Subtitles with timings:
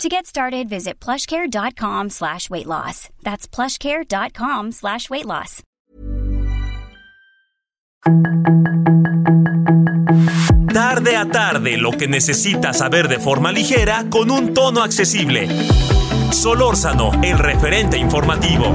[0.00, 3.08] To get started, visit plushcare.com slash weight loss.
[3.22, 5.62] That's plushcare.com slash weight loss.
[10.72, 15.48] Tarde a tarde, lo que necesitas saber de forma ligera con un tono accesible.
[16.32, 18.72] Solórzano, el referente informativo.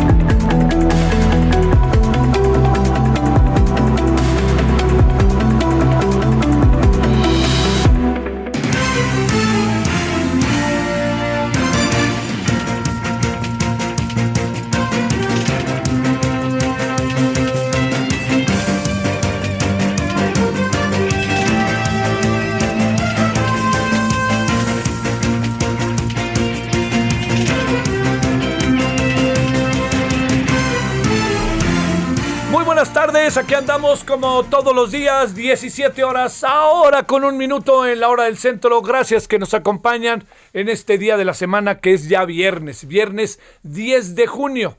[33.37, 38.09] Tardes, aquí andamos como todos los días, 17 horas, ahora con un minuto en la
[38.09, 38.81] hora del centro.
[38.81, 43.39] Gracias que nos acompañan en este día de la semana que es ya viernes, viernes
[43.63, 44.77] 10 de junio.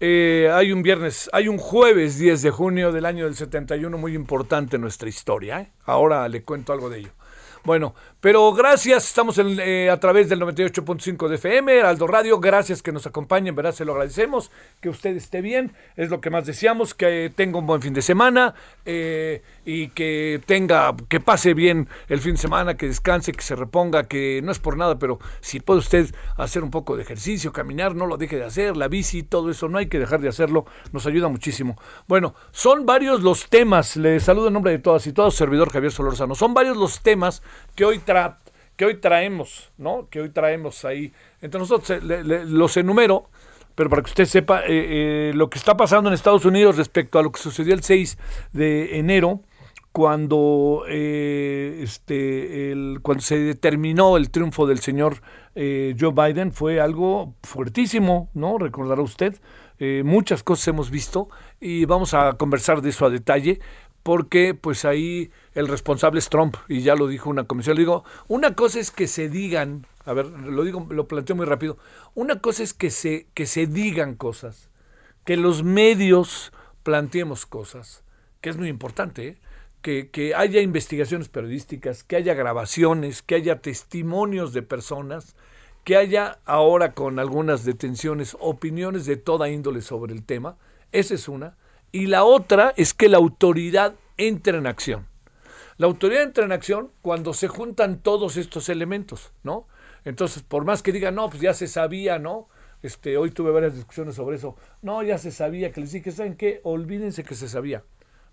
[0.00, 4.14] Eh, hay un viernes, hay un jueves 10 de junio del año del 71 muy
[4.14, 5.60] importante en nuestra historia.
[5.60, 5.72] ¿eh?
[5.84, 7.10] Ahora le cuento algo de ello.
[7.64, 7.94] Bueno,
[8.24, 13.06] pero gracias, estamos eh, a través del 98.5 de FM, Heraldo Radio, gracias que nos
[13.06, 14.50] acompañen, verdad, se lo agradecemos,
[14.80, 18.00] que usted esté bien, es lo que más deseamos, que tenga un buen fin de
[18.00, 18.54] semana
[18.86, 23.56] eh, y que tenga, que pase bien el fin de semana, que descanse, que se
[23.56, 27.52] reponga, que no es por nada, pero si puede usted hacer un poco de ejercicio,
[27.52, 30.30] caminar, no lo deje de hacer, la bici, todo eso, no hay que dejar de
[30.30, 31.78] hacerlo, nos ayuda muchísimo.
[32.08, 35.92] Bueno, son varios los temas, le saludo en nombre de todas y todos, servidor Javier
[35.92, 37.42] Solorzano, son varios los temas
[37.74, 38.38] que hoy tra
[38.76, 40.08] que hoy traemos, ¿no?
[40.08, 41.12] Que hoy traemos ahí.
[41.40, 43.28] Entre nosotros eh, le- le- los enumero,
[43.74, 47.18] pero para que usted sepa eh, eh, lo que está pasando en Estados Unidos respecto
[47.18, 48.16] a lo que sucedió el 6
[48.52, 49.40] de enero,
[49.92, 55.20] cuando, este, cuando se determinó el triunfo del señor
[55.54, 58.58] Joe Biden, fue algo fuertísimo, ¿no?
[58.58, 59.36] Recordará usted.
[60.04, 61.28] Muchas cosas hemos visto
[61.60, 63.60] y vamos a conversar de eso a detalle
[64.04, 67.74] porque pues ahí el responsable es Trump y ya lo dijo una comisión.
[67.74, 71.46] Le digo, una cosa es que se digan, a ver, lo digo, lo planteo muy
[71.46, 71.78] rápido.
[72.14, 74.68] Una cosa es que se que se digan cosas,
[75.24, 78.04] que los medios planteemos cosas,
[78.42, 79.38] que es muy importante, ¿eh?
[79.80, 85.34] que, que haya investigaciones periodísticas, que haya grabaciones, que haya testimonios de personas,
[85.82, 90.58] que haya ahora con algunas detenciones opiniones de toda índole sobre el tema.
[90.92, 91.56] Esa es una.
[91.94, 95.06] Y la otra es que la autoridad entre en acción.
[95.76, 99.68] La autoridad entra en acción cuando se juntan todos estos elementos, ¿no?
[100.04, 102.48] Entonces, por más que digan, no, pues ya se sabía, ¿no?
[102.82, 104.56] Este, hoy tuve varias discusiones sobre eso.
[104.82, 106.60] No, ya se sabía, que les dije, ¿saben qué?
[106.64, 107.84] Olvídense que se sabía.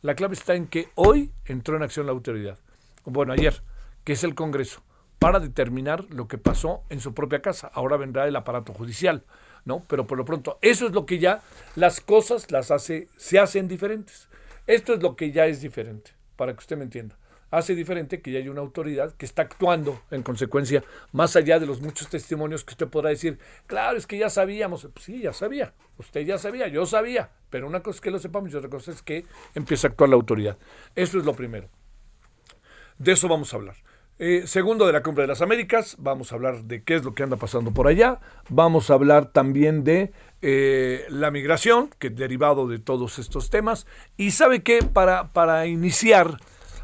[0.02, 2.58] La clave está en que hoy entró en acción la autoridad.
[3.06, 3.62] Bueno, ayer,
[4.04, 4.82] que es el Congreso,
[5.20, 7.70] para determinar lo que pasó en su propia casa.
[7.76, 9.24] Ahora vendrá el aparato judicial,
[9.66, 9.84] ¿no?
[9.88, 11.42] Pero por lo pronto, eso es lo que ya
[11.76, 14.28] las cosas las hace, se hacen diferentes.
[14.68, 17.18] Esto es lo que ya es diferente, para que usted me entienda.
[17.50, 21.66] Hace diferente que ya hay una autoridad que está actuando en consecuencia, más allá de
[21.66, 25.34] los muchos testimonios que usted podrá decir, claro, es que ya sabíamos, Pues sí, ya
[25.34, 28.70] sabía, usted ya sabía, yo sabía, pero una cosa es que lo sepamos y otra
[28.70, 30.58] cosa es que empieza a actuar la autoridad.
[30.96, 31.68] Eso es lo primero.
[32.98, 33.76] De eso vamos a hablar.
[34.24, 37.16] Eh, segundo de la Cumbre de las Américas, vamos a hablar de qué es lo
[37.16, 38.20] que anda pasando por allá.
[38.50, 40.12] Vamos a hablar también de
[40.44, 43.88] eh, la migración, que es derivado de todos estos temas.
[44.18, 46.38] Y sabe que para, para iniciar,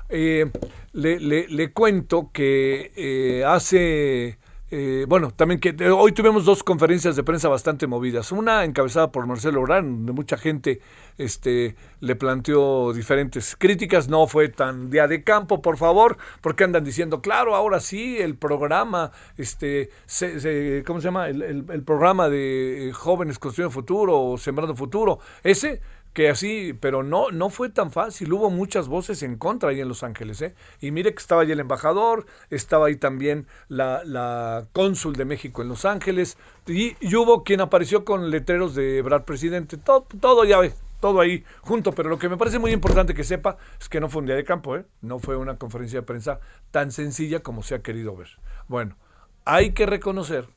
[0.09, 0.49] eh,
[0.93, 4.39] le, le- cuento que hace...
[4.69, 8.31] eh, bueno, también que eh, hoy tuvimos dos conferencias de prensa bastante movidas.
[8.33, 10.81] Una encabezada por Marcelo Obrán, donde mucha gente
[11.17, 14.09] este, le planteó diferentes críticas.
[14.09, 18.35] No fue tan día de campo, por favor, porque andan diciendo, claro, ahora sí, el
[18.35, 21.29] programa, este, se- se- ¿cómo se llama?
[21.29, 25.19] El, el- el programa de eh, jóvenes construyendo futuro o sembrando futuro.
[25.43, 25.79] Ese
[26.17, 28.33] que así, pero no, no fue tan fácil.
[28.33, 30.55] Hubo muchas voces en contra ahí en Los Ángeles, ¿eh?
[30.81, 35.61] Y mire que estaba ahí el embajador, estaba ahí también la, la cónsul de México
[35.61, 40.57] en Los Ángeles, y, hubo quien apareció con letreros de Brad Presidente, todo, todo ya
[40.99, 41.91] todo ahí junto.
[41.91, 44.35] Pero lo que me parece muy importante que sepa es que no fue un día
[44.35, 44.85] de campo, ¿eh?
[45.01, 46.39] No fue una conferencia de prensa
[46.71, 48.39] tan sencilla como se ha querido ver.
[48.67, 48.97] Bueno,
[49.45, 50.47] hay que reconocer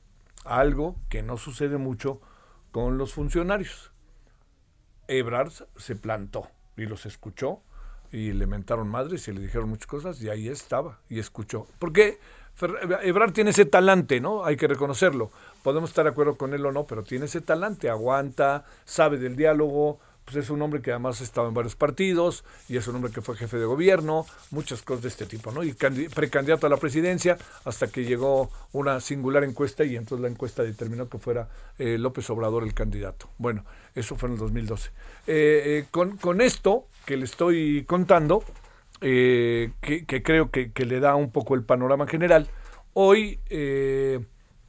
[0.46, 2.22] algo que no sucede mucho
[2.72, 3.89] con los funcionarios
[5.10, 7.60] Ebrard se plantó y los escuchó
[8.12, 11.66] y le mentaron madres y le dijeron muchas cosas y ahí estaba y escuchó.
[11.78, 12.18] Porque
[13.02, 14.44] Ebrard tiene ese talante, ¿no?
[14.44, 15.30] Hay que reconocerlo.
[15.62, 19.36] Podemos estar de acuerdo con él o no, pero tiene ese talante, aguanta, sabe del
[19.36, 19.98] diálogo,
[20.30, 23.10] pues es un hombre que además ha estado en varios partidos y es un hombre
[23.10, 25.64] que fue jefe de gobierno, muchas cosas de este tipo, ¿no?
[25.64, 30.62] Y precandidato a la presidencia hasta que llegó una singular encuesta y entonces la encuesta
[30.62, 31.48] determinó que fuera
[31.78, 33.28] eh, López Obrador el candidato.
[33.38, 33.64] Bueno,
[33.96, 34.90] eso fue en el 2012.
[34.90, 34.92] Eh,
[35.26, 38.44] eh, con, con, esto que le estoy contando,
[39.00, 39.72] que,
[40.24, 42.46] creo que, que, le da un poco el panorama general,
[42.92, 43.40] hoy,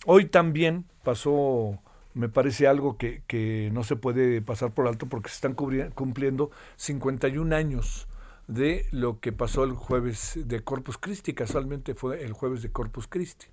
[0.06, 1.78] hoy también pasó
[2.14, 6.52] me parece algo que, que, no se puede pasar por alto porque se están cumpliendo
[6.76, 8.08] 51 años
[8.48, 13.08] de lo que pasó el jueves de Corpus Christi, casualmente fue el jueves de Corpus
[13.08, 13.48] Christi.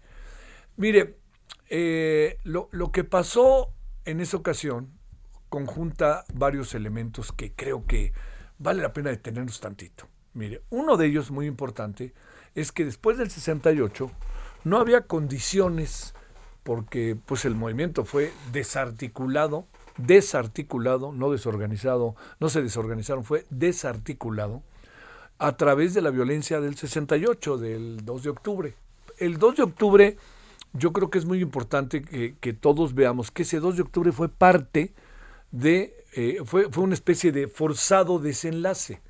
[0.77, 1.17] Mire,
[1.69, 3.73] eh, lo, lo que pasó
[4.05, 4.99] en esa ocasión
[5.49, 8.13] conjunta varios elementos que creo que
[8.59, 10.09] vale la pena detenernos tantito.
[10.35, 12.13] Mire, uno de ellos muy importante
[12.55, 14.11] es que después del 68
[14.65, 16.15] no había condiciones
[16.69, 19.65] porque pues el movimiento fue desarticulado,
[19.97, 24.63] desarticulado, no desorganizado, no se desorganizaron, fue desarticulado
[25.39, 28.75] a través de la violencia del 68, del 2 de octubre.
[29.17, 30.17] El 2 de octubre
[30.75, 34.29] yo creo que es muy importante que, todos veamos que ese 2 de octubre fue
[34.29, 34.93] parte
[35.51, 39.01] de, eh, fue, fue una especie de forzado desenlace,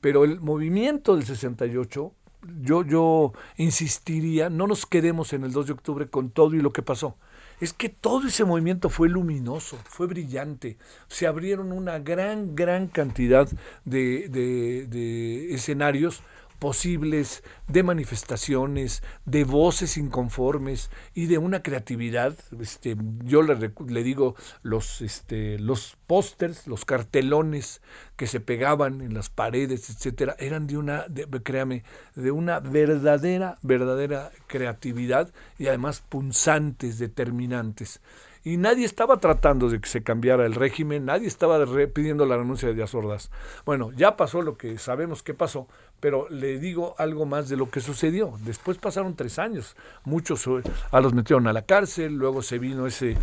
[0.00, 2.12] pero el movimiento del 68
[2.60, 6.72] yo, yo insistiría, no nos quedemos en el 2 de octubre con todo y lo
[6.72, 7.16] que pasó.
[7.60, 10.76] Es que todo ese movimiento fue luminoso, fue brillante.
[11.08, 13.48] Se abrieron una gran, gran cantidad
[13.84, 16.22] de, de, de escenarios
[16.58, 22.34] posibles, de manifestaciones, de voces inconformes y de una creatividad.
[22.60, 27.80] Este, yo le, le digo los, este, los pósters, los cartelones
[28.16, 31.06] que se pegaban en las paredes, etcétera, eran de una,
[31.42, 31.84] créame,
[32.14, 38.00] de una verdadera, verdadera creatividad y además punzantes, determinantes
[38.48, 42.68] y nadie estaba tratando de que se cambiara el régimen, nadie estaba pidiendo la renuncia
[42.68, 43.30] de Díaz Ordaz.
[43.66, 45.68] Bueno, ya pasó lo que sabemos que pasó,
[46.00, 48.34] pero le digo algo más de lo que sucedió.
[48.44, 52.86] Después pasaron tres años, muchos eh, a los metieron a la cárcel, luego se vino
[52.86, 53.16] ese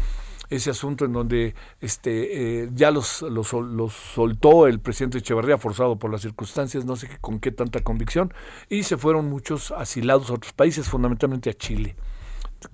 [0.48, 5.98] ese asunto en donde este eh, ya los, los, los, soltó el presidente Echeverría forzado
[5.98, 8.32] por las circunstancias, no sé con qué tanta convicción,
[8.70, 11.96] y se fueron muchos asilados a otros países, fundamentalmente a Chile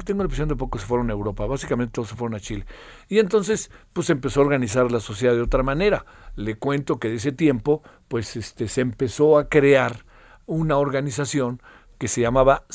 [0.05, 2.65] tengo la impresión de pocos se fueron a Europa, básicamente todos se fueron a Chile.
[3.07, 6.05] Y entonces, pues empezó a organizar la sociedad de otra manera.
[6.35, 10.05] Le cuento que de ese tiempo, pues este, se empezó a crear
[10.45, 11.61] una organización
[11.97, 12.65] que se llamaba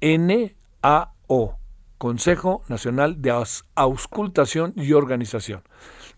[0.00, 0.54] CNAO,
[1.98, 3.32] Consejo Nacional de
[3.74, 5.62] Auscultación y Organización.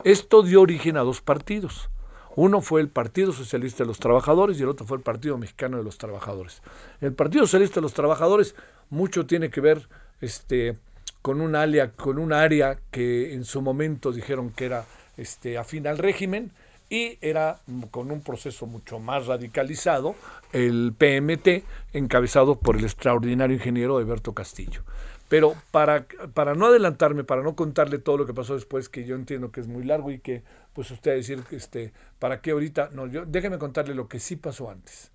[0.04, 1.90] Esto dio origen a dos partidos.
[2.34, 5.76] Uno fue el Partido Socialista de los Trabajadores y el otro fue el Partido Mexicano
[5.76, 6.62] de los Trabajadores.
[7.00, 8.54] El Partido Socialista de los Trabajadores
[8.88, 9.88] mucho tiene que ver
[10.22, 10.78] este,
[11.20, 14.86] con un área, con un área que en su momento dijeron que era
[15.18, 16.52] este, afín al régimen
[16.88, 17.60] y era
[17.90, 20.14] con un proceso mucho más radicalizado,
[20.52, 21.64] el PMT,
[21.94, 24.82] encabezado por el extraordinario ingeniero Alberto Castillo.
[25.30, 26.04] Pero para,
[26.34, 29.60] para no adelantarme, para no contarle todo lo que pasó después, que yo entiendo que
[29.60, 30.42] es muy largo y que,
[30.74, 32.90] pues usted a decir, este, ¿para qué ahorita?
[32.92, 35.10] No, yo, déjeme contarle lo que sí pasó antes.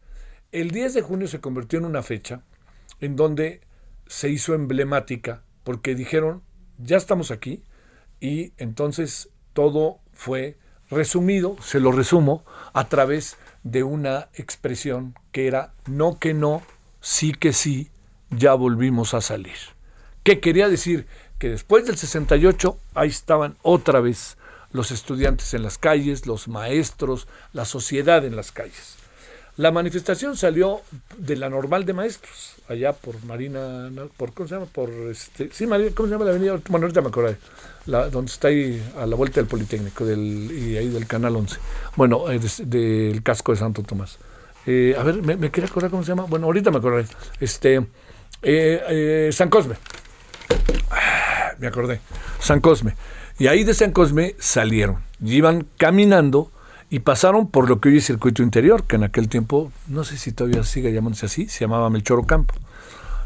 [0.52, 2.42] El 10 de junio se convirtió en una fecha
[3.00, 3.62] en donde
[4.10, 6.44] se hizo emblemática porque dijeron,
[6.78, 7.64] ya estamos aquí
[8.20, 10.58] y entonces todo fue
[10.90, 16.64] resumido, se lo resumo, a través de una expresión que era no que no,
[17.02, 17.90] sí que sí,
[18.30, 19.58] ya volvimos a salir.
[20.24, 21.08] ¿Qué quería decir?
[21.40, 24.38] Que después del 68 ahí estaban otra vez
[24.72, 28.97] los estudiantes en las calles, los maestros, la sociedad en las calles.
[29.58, 30.82] La manifestación salió
[31.18, 34.68] de la normal de maestros, allá por Marina, por ¿cómo se llama?
[34.68, 36.60] Por este, sí, Marina, ¿cómo se llama la avenida?
[36.70, 37.36] Bueno, ahorita me acuerdo,
[37.88, 41.58] la, donde está ahí a la vuelta del Politécnico del, y ahí del Canal 11.
[41.96, 44.20] Bueno, eh, del casco de Santo Tomás.
[44.68, 46.26] Eh, a ver, me, quería acordar cómo se llama.
[46.26, 47.08] Bueno, ahorita me acordaré.
[47.40, 47.84] Este,
[48.44, 49.74] eh, San Cosme.
[50.92, 52.00] Ah, me acordé.
[52.40, 52.96] San Cosme.
[53.40, 55.00] Y ahí de San Cosme salieron.
[55.20, 56.52] Y iban caminando
[56.90, 60.18] y pasaron por lo que hoy es circuito interior, que en aquel tiempo, no sé
[60.18, 62.54] si todavía sigue llamándose así, se llamaba Melchor Campo.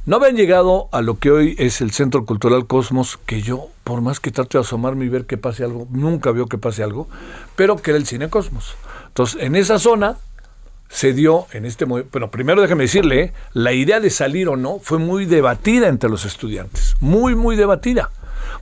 [0.06, 4.02] No habían llegado a lo que hoy es el Centro Cultural Cosmos, que yo, por
[4.02, 7.08] más que trato de asomarme y ver que pase algo, nunca veo que pase algo,
[7.56, 8.74] pero que era el Cine Cosmos.
[9.10, 10.18] Entonces, en esa zona
[10.90, 13.34] se dio en este momento, pero primero déjeme decirle, ¿eh?
[13.54, 18.10] la idea de salir o no fue muy debatida entre los estudiantes, muy, muy debatida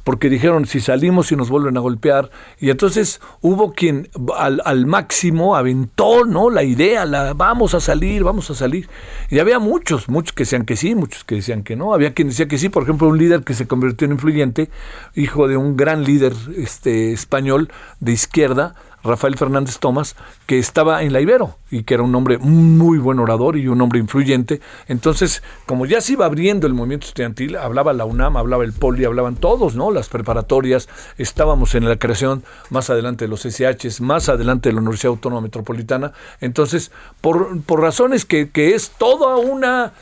[0.03, 2.31] porque dijeron si salimos y nos vuelven a golpear.
[2.59, 6.49] Y entonces hubo quien al, al máximo aventó ¿no?
[6.49, 8.89] la idea, la vamos a salir, vamos a salir.
[9.29, 11.93] Y había muchos, muchos que decían que sí, muchos que decían que no.
[11.93, 14.69] Había quien decía que sí, por ejemplo, un líder que se convirtió en influyente,
[15.15, 20.15] hijo de un gran líder este, español de izquierda, Rafael Fernández Tomás,
[20.45, 23.81] que estaba en la Ibero y que era un hombre muy buen orador y un
[23.81, 24.61] hombre influyente.
[24.87, 29.05] Entonces, como ya se iba abriendo el movimiento estudiantil, hablaba la UNAM, hablaba el Poli,
[29.05, 29.91] hablaban todos, ¿no?
[29.91, 34.81] Las preparatorias, estábamos en la creación más adelante de los SHs, más adelante de la
[34.81, 36.13] Universidad Autónoma Metropolitana.
[36.41, 36.91] Entonces,
[37.21, 39.93] por, por razones que, que es toda una...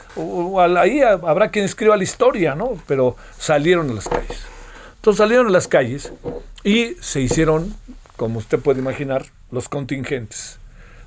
[0.80, 2.78] ahí habrá quien escriba la historia, ¿no?
[2.88, 4.46] Pero salieron a las calles.
[4.96, 6.12] Entonces salieron a las calles
[6.64, 7.74] y se hicieron
[8.18, 10.60] como usted puede imaginar, los contingentes.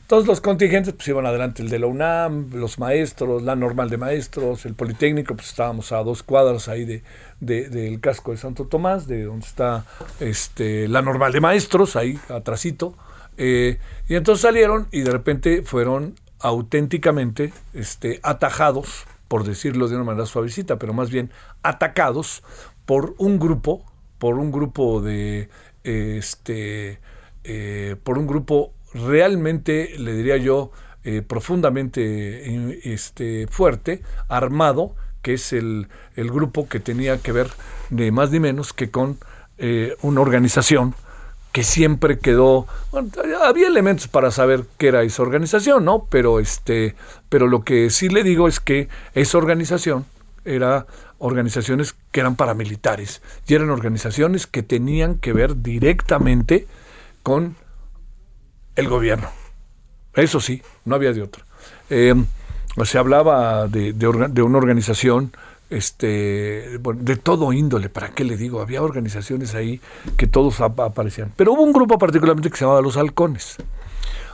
[0.07, 3.97] Todos los contingentes pues iban adelante, el de la UNAM, los maestros, la normal de
[3.97, 7.02] maestros, el Politécnico, pues estábamos a dos cuadras ahí de,
[7.38, 9.85] del casco de Santo Tomás, de donde está
[10.19, 12.95] este, la normal de maestros, ahí atrásito.
[13.37, 20.05] Eh, y entonces salieron y de repente fueron auténticamente este, atajados, por decirlo de una
[20.05, 21.31] manera suavecita, pero más bien
[21.62, 22.43] atacados
[22.85, 23.85] por un grupo,
[24.19, 25.49] por un grupo de
[25.84, 26.99] este,
[27.44, 30.72] eh, por un grupo realmente, le diría yo,
[31.02, 37.49] eh, profundamente este, fuerte, armado, que es el, el, grupo que tenía que ver
[37.88, 39.18] de más ni menos que con
[39.58, 40.94] eh, una organización
[41.52, 42.66] que siempre quedó
[43.42, 46.94] había elementos para saber qué era esa organización no pero este
[47.28, 50.06] pero lo que sí le digo es que esa organización
[50.54, 50.87] era
[51.19, 56.66] organizaciones que eran paramilitares y eran organizaciones que tenían que ver directamente
[57.23, 57.57] con
[58.76, 59.28] el gobierno.
[60.14, 61.45] Eso sí, no había de otra.
[61.90, 62.14] Eh,
[62.85, 65.33] se hablaba de, una organización
[65.69, 68.61] este, de todo índole, ¿para qué le digo?
[68.61, 69.80] Había organizaciones ahí
[70.16, 71.33] que todos aparecían.
[71.37, 73.57] Pero hubo un grupo particularmente que se llamaba Los Halcones.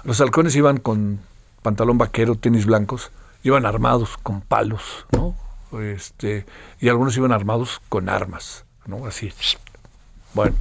[0.04, 1.18] Los halcones iban con
[1.62, 3.11] pantalón vaquero, tenis blancos,
[3.42, 5.35] iban armados con palos, ¿no?
[5.73, 6.46] Este,
[6.80, 8.64] y algunos iban armados con armas.
[9.06, 9.32] Así.
[10.35, 10.54] Bueno,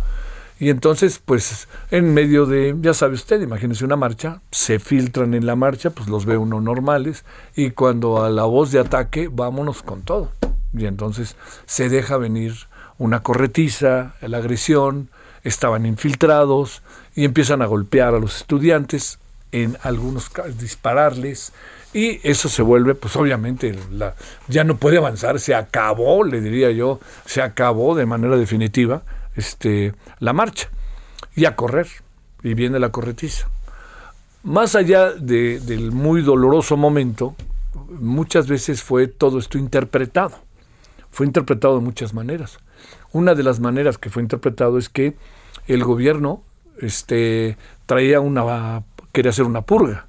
[0.59, 5.45] y entonces, pues, en medio de, ya sabe usted, imagínese una marcha, se filtran en
[5.45, 9.83] la marcha, pues los ve uno normales, y cuando a la voz de ataque, vámonos
[9.83, 10.31] con todo.
[10.73, 11.35] Y entonces
[11.65, 12.55] se deja venir
[12.97, 15.09] una corretiza, la agresión,
[15.43, 16.81] estaban infiltrados
[17.15, 19.19] y empiezan a golpear a los estudiantes,
[19.51, 21.53] en algunos dispararles,
[21.95, 23.73] y eso se vuelve, pues obviamente,
[24.49, 29.93] ya no puede avanzar, se acabó, le diría yo, se acabó de manera definitiva este,
[30.19, 30.67] la marcha.
[31.37, 31.87] Y a correr,
[32.43, 33.47] y viene la corretiza.
[34.43, 37.33] Más allá de, del muy doloroso momento,
[37.89, 40.37] muchas veces fue todo esto interpretado.
[41.11, 42.57] Fue interpretado de muchas maneras.
[43.13, 45.15] Una de las maneras que fue interpretado es que
[45.65, 46.43] el gobierno
[46.81, 48.83] este, traía una,
[49.13, 50.07] quería hacer una purga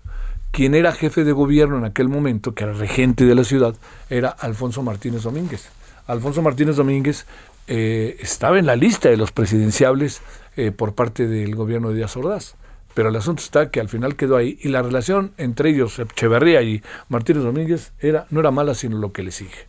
[0.57, 3.75] quien era jefe de gobierno en aquel momento, que era regente de la ciudad,
[4.09, 5.69] era Alfonso Martínez Domínguez.
[6.07, 7.27] Alfonso Martínez Domínguez
[7.67, 10.23] eh, estaba en la lista de los presidenciables
[10.57, 12.55] eh, por parte del gobierno de Díaz Ordaz.
[12.95, 16.63] Pero el asunto está que al final quedó ahí y la relación entre ellos, Echeverría
[16.63, 19.69] y Martínez Domínguez, era, no era mala, sino lo que le sigue.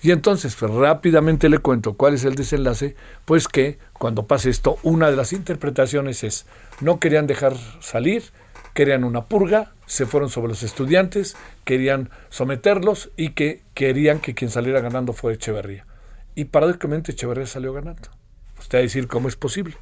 [0.00, 2.96] Y entonces, pues, rápidamente le cuento cuál es el desenlace,
[3.26, 6.46] pues que cuando pase esto, una de las interpretaciones es,
[6.80, 8.22] no querían dejar salir,
[8.76, 14.50] querían una purga, se fueron sobre los estudiantes, querían someterlos y que querían que quien
[14.50, 15.86] saliera ganando fuera Echeverría.
[16.34, 18.10] Y paradójicamente Echeverría salió ganando.
[18.58, 19.74] Usted va a decir, ¿cómo es posible?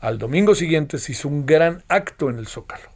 [0.00, 2.90] Al domingo siguiente se hizo un gran acto en el Zócalo.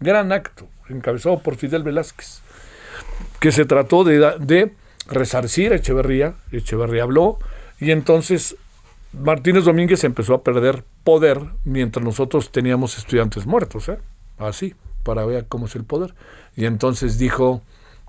[0.00, 2.40] Gran acto, encabezado por Fidel Velázquez,
[3.40, 4.72] que se trató de, de
[5.06, 6.34] resarcir a Echeverría.
[6.50, 7.38] Echeverría habló
[7.78, 8.56] y entonces
[9.12, 13.90] Martínez Domínguez empezó a perder poder mientras nosotros teníamos estudiantes muertos.
[13.90, 13.98] ¿eh?
[14.38, 16.14] Así, para ver cómo es el poder.
[16.56, 17.62] Y entonces dijo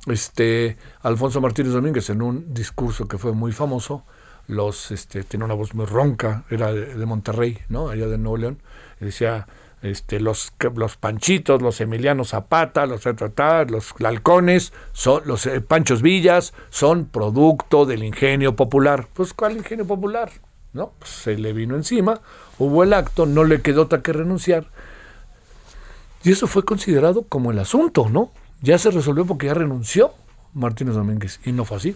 [0.08, 4.04] este Alfonso Martínez Domínguez en un discurso que fue muy famoso,
[4.48, 7.90] los este tiene una voz muy ronca, era de, Monterrey, ¿no?
[7.90, 8.62] Allá de Nuevo León,
[9.00, 9.48] decía
[9.82, 16.54] este, los, los Panchitos, los Emiliano Zapata, los los Halcones, son, los eh, Panchos Villas,
[16.70, 19.08] son producto del ingenio popular.
[19.14, 20.32] Pues, ¿cuál ingenio popular?
[20.74, 20.94] ¿No?
[21.00, 22.20] Pues, se le vino encima,
[22.58, 24.68] hubo el acto, no le quedó otra que renunciar,
[26.24, 28.32] y eso fue considerado como el asunto, ¿no?
[28.62, 30.14] Ya se resolvió porque ya renunció
[30.54, 31.96] Martínez Domínguez y no fue así.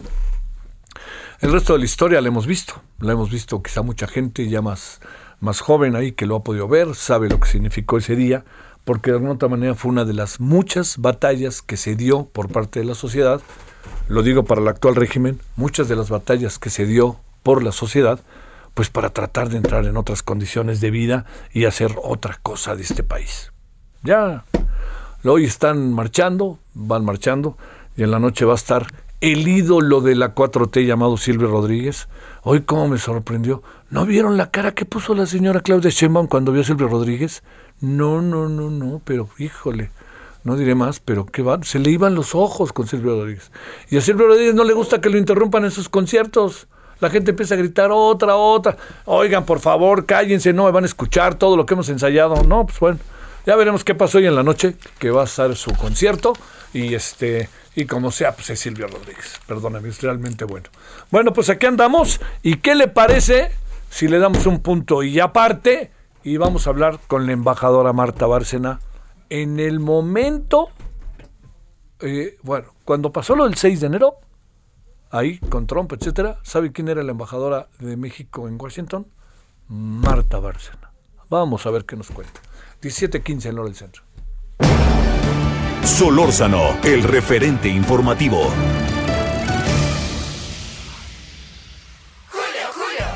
[1.40, 4.62] El resto de la historia la hemos visto, la hemos visto quizá mucha gente ya
[4.62, 5.00] más,
[5.40, 8.44] más joven ahí que lo ha podido ver, sabe lo que significó ese día,
[8.84, 12.50] porque de alguna otra manera fue una de las muchas batallas que se dio por
[12.50, 13.42] parte de la sociedad,
[14.08, 17.72] lo digo para el actual régimen, muchas de las batallas que se dio por la
[17.72, 18.20] sociedad,
[18.72, 22.82] pues para tratar de entrar en otras condiciones de vida y hacer otra cosa de
[22.82, 23.53] este país.
[24.06, 24.44] Ya,
[25.24, 27.56] hoy están marchando, van marchando,
[27.96, 28.86] y en la noche va a estar
[29.22, 32.08] el ídolo de la 4T llamado Silvio Rodríguez.
[32.42, 33.62] Hoy cómo me sorprendió.
[33.88, 37.42] ¿No vieron la cara que puso la señora Claudia Sheinbaum cuando vio a Silvio Rodríguez?
[37.80, 39.90] No, no, no, no, pero híjole,
[40.42, 43.50] no diré más, pero qué va, se le iban los ojos con Silvio Rodríguez.
[43.88, 46.68] Y a Silvio Rodríguez no le gusta que lo interrumpan en sus conciertos.
[47.00, 48.76] La gente empieza a gritar otra, otra.
[49.06, 52.44] Oigan, por favor, cállense, no me van a escuchar todo lo que hemos ensayado.
[52.44, 52.98] No, pues bueno,
[53.46, 56.32] ya veremos qué pasó hoy en la noche, que va a estar su concierto.
[56.72, 59.40] Y este, y como sea, pues es Silvio Rodríguez.
[59.46, 60.68] Perdóname, es realmente bueno.
[61.10, 62.20] Bueno, pues aquí andamos.
[62.42, 63.52] ¿Y qué le parece
[63.90, 65.90] si le damos un punto y aparte?
[66.22, 68.80] Y vamos a hablar con la embajadora Marta Bárcena
[69.30, 70.68] en el momento,
[72.00, 74.16] eh, bueno, cuando pasó lo del 6 de enero,
[75.10, 79.06] ahí con Trump, etcétera, ¿sabe quién era la embajadora de México en Washington?
[79.68, 80.92] Marta Bárcena.
[81.30, 82.40] Vamos a ver qué nos cuenta.
[82.84, 84.02] 17:15 en hora del centro.
[85.84, 88.50] Solórzano, el referente informativo.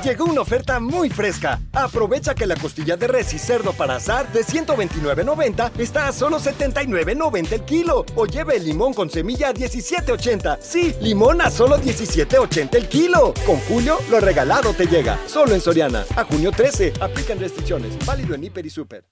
[0.05, 1.61] Llegó una oferta muy fresca.
[1.73, 6.39] Aprovecha que la costilla de res y cerdo para azar de 129.90 está a solo
[6.39, 8.07] 79.90 el kilo.
[8.15, 10.61] O lleve el limón con semilla a 17.80.
[10.63, 13.35] Sí, limón a solo 17.80 el kilo.
[13.45, 15.19] Con Julio, lo regalado te llega.
[15.27, 16.05] Solo en Soriana.
[16.17, 16.95] A junio 13.
[17.01, 17.93] Aplican restricciones.
[18.07, 19.05] Válido en Hiper y Super.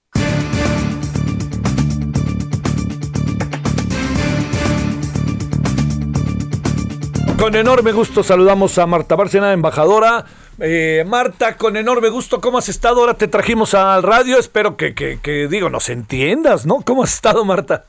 [7.37, 10.25] Con enorme gusto saludamos a Marta Bárcena, embajadora.
[10.59, 13.01] Eh, Marta, con enorme gusto, ¿cómo has estado?
[13.01, 16.81] Ahora te trajimos al radio, espero que, que, que, digo, nos entiendas, ¿no?
[16.81, 17.85] ¿Cómo has estado, Marta?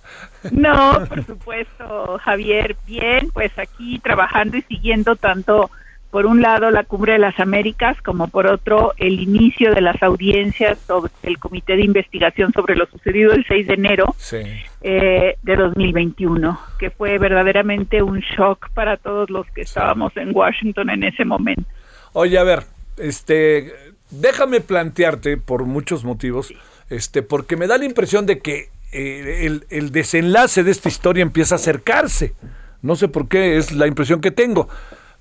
[0.51, 5.71] No, por supuesto, Javier, bien, pues aquí trabajando y siguiendo tanto
[6.11, 10.03] por un lado la Cumbre de las Américas, como por otro el inicio de las
[10.03, 14.15] audiencias sobre el Comité de Investigación sobre lo sucedido el 6 de enero
[14.81, 20.89] eh, de 2021, que fue verdaderamente un shock para todos los que estábamos en Washington
[20.91, 21.65] en ese momento.
[22.15, 22.65] Oye, a ver,
[22.97, 23.75] este,
[24.11, 26.55] déjame plantearte por muchos motivos,
[26.89, 31.21] este, porque me da la impresión de que eh, el, el desenlace de esta historia
[31.21, 32.33] empieza a acercarse.
[32.81, 34.69] No sé por qué, es la impresión que tengo.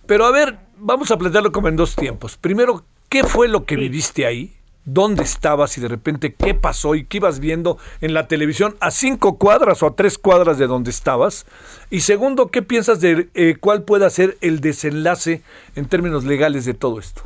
[0.05, 2.37] Pero a ver, vamos a plantearlo como en dos tiempos.
[2.37, 4.53] Primero, ¿qué fue lo que viviste ahí?
[4.85, 8.89] ¿Dónde estabas y de repente qué pasó y qué ibas viendo en la televisión a
[8.89, 11.45] cinco cuadras o a tres cuadras de donde estabas?
[11.89, 15.41] Y segundo, ¿qué piensas de eh, cuál pueda ser el desenlace
[15.75, 17.23] en términos legales de todo esto?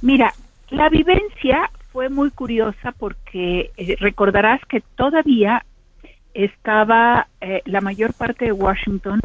[0.00, 0.32] Mira,
[0.70, 5.64] la vivencia fue muy curiosa porque eh, recordarás que todavía
[6.32, 9.20] estaba eh, la mayor parte de Washington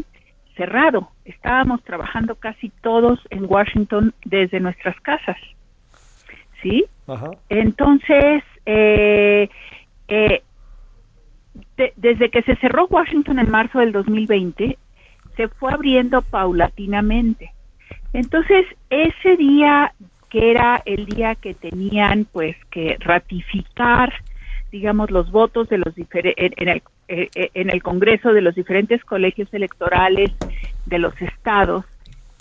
[0.58, 1.12] cerrado.
[1.24, 5.38] Estábamos trabajando casi todos en Washington desde nuestras casas.
[6.62, 6.86] ¿Sí?
[7.48, 9.50] Entonces, eh,
[10.10, 10.44] eh,
[11.96, 14.78] desde que se cerró Washington en marzo del 2020,
[15.38, 17.54] se fue abriendo paulatinamente.
[18.12, 19.94] Entonces, ese día
[20.30, 24.14] que era el día que tenían pues que ratificar
[24.72, 29.04] digamos los votos de los en, el eh, eh, en el Congreso de los diferentes
[29.04, 30.32] colegios electorales
[30.86, 31.86] de los estados,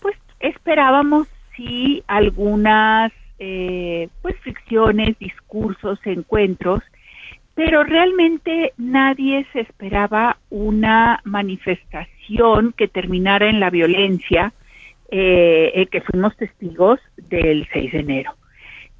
[0.00, 6.82] pues esperábamos sí algunas eh, pues fricciones, discursos, encuentros,
[7.54, 14.52] pero realmente nadie se esperaba una manifestación que terminara en la violencia
[15.08, 18.34] que fuimos testigos del 6 de enero.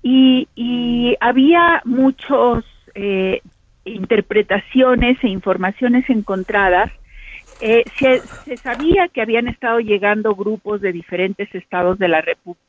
[0.03, 2.65] Y, y había muchos
[2.99, 3.43] eh,
[3.87, 6.91] interpretaciones e informaciones encontradas.
[7.61, 12.23] Eh, se, sabía que habían estado llegando grupos de diferentes estados de, la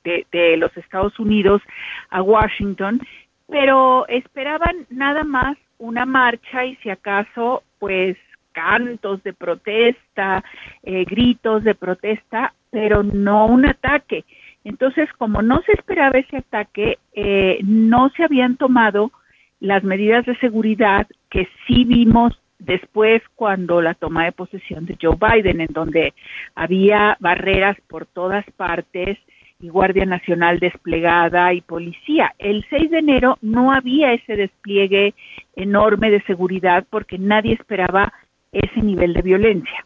[0.04, 1.62] de, los Estados Unidos
[2.10, 3.02] a Washington,
[3.50, 8.18] pero esperaban nada más una marcha y si acaso, pues
[8.54, 10.44] cantos de protesta,
[10.84, 14.24] eh, gritos de protesta, pero no un ataque.
[14.64, 19.12] Entonces, como no se esperaba ese ataque, eh, no se habían tomado
[19.60, 25.18] las medidas de seguridad que sí vimos después cuando la toma de posesión de Joe
[25.20, 26.14] Biden, en donde
[26.56, 29.18] había barreras por todas partes
[29.60, 32.34] y Guardia Nacional desplegada y policía.
[32.38, 35.16] El 6 de enero no había ese despliegue
[35.56, 38.14] enorme de seguridad porque nadie esperaba
[38.52, 39.86] ese nivel de violencia.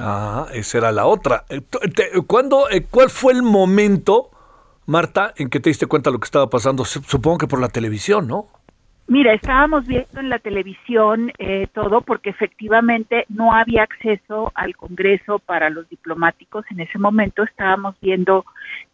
[0.00, 1.44] Ah, esa era la otra.
[1.48, 1.60] Eh,
[2.26, 4.30] ¿Cuándo, eh, ¿Cuál fue el momento
[4.86, 6.84] Marta, ¿en qué te diste cuenta lo que estaba pasando?
[6.84, 8.46] Supongo que por la televisión, ¿no?
[9.06, 15.38] Mira, estábamos viendo en la televisión eh, todo porque efectivamente no había acceso al Congreso
[15.40, 17.42] para los diplomáticos en ese momento.
[17.42, 18.46] Estábamos viendo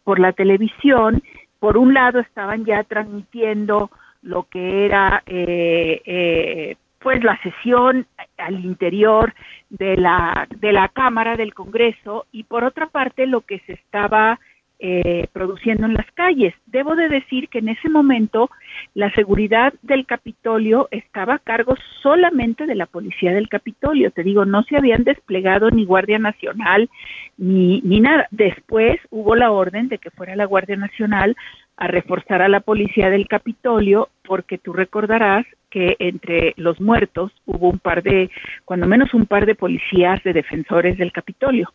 [0.03, 1.23] por la televisión.
[1.59, 3.89] Por un lado estaban ya transmitiendo
[4.21, 8.05] lo que era eh, eh, pues la sesión
[8.37, 9.33] al interior
[9.69, 14.39] de la de la Cámara del Congreso y por otra parte lo que se estaba
[14.83, 16.55] eh, produciendo en las calles.
[16.65, 18.49] Debo de decir que en ese momento
[18.95, 24.09] la seguridad del Capitolio estaba a cargo solamente de la policía del Capitolio.
[24.09, 26.89] Te digo, no se habían desplegado ni Guardia Nacional
[27.37, 28.27] ni, ni nada.
[28.31, 31.35] Después hubo la orden de que fuera la Guardia Nacional
[31.77, 37.69] a reforzar a la policía del Capitolio porque tú recordarás que entre los muertos hubo
[37.69, 38.31] un par de,
[38.65, 41.71] cuando menos un par de policías de defensores del Capitolio.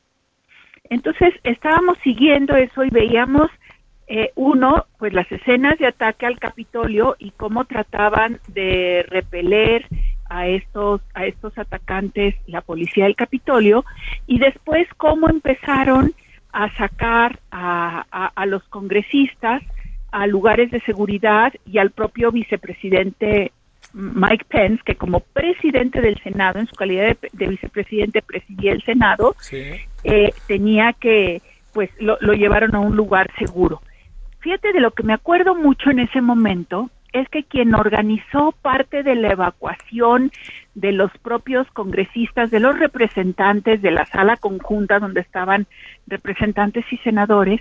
[0.91, 3.51] Entonces estábamos siguiendo eso y veíamos
[4.09, 9.87] eh, uno, pues las escenas de ataque al Capitolio y cómo trataban de repeler
[10.29, 13.85] a estos a estos atacantes la policía del Capitolio
[14.27, 16.15] y después cómo empezaron
[16.53, 19.63] a sacar a, a los congresistas
[20.11, 23.53] a lugares de seguridad y al propio vicepresidente
[23.93, 29.35] Mike Pence, que como presidente del Senado, en su calidad de, vicepresidente, presidía el Senado,
[30.07, 31.43] eh, tenía que,
[31.73, 33.83] pues lo, lo llevaron a un lugar seguro.
[34.41, 39.03] Fíjate de lo que me acuerdo mucho en ese momento es que quien organizó parte
[39.03, 40.31] de la evacuación
[40.75, 45.67] de los propios congresistas, de los representantes de la sala conjunta donde estaban
[46.07, 47.61] representantes y senadores,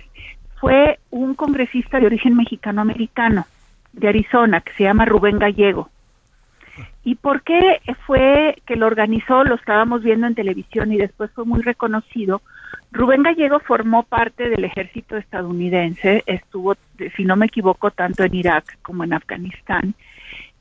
[0.60, 3.46] fue un congresista de origen mexicano-americano
[3.92, 5.88] de Arizona que se llama Rubén Gallego.
[7.06, 9.44] ¿Y por qué fue que lo organizó?
[9.44, 12.42] Lo estábamos viendo en televisión y después fue muy reconocido.
[12.90, 16.74] Rubén Gallego formó parte del ejército estadounidense, estuvo,
[17.16, 19.94] si no me equivoco, tanto en Irak como en Afganistán,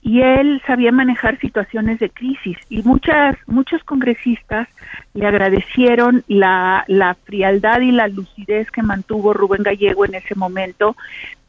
[0.06, 4.68] y él sabía manejar situaciones de crisis y muchas muchos congresistas
[5.15, 10.96] le agradecieron la, la frialdad y la lucidez que mantuvo Rubén Gallego en ese momento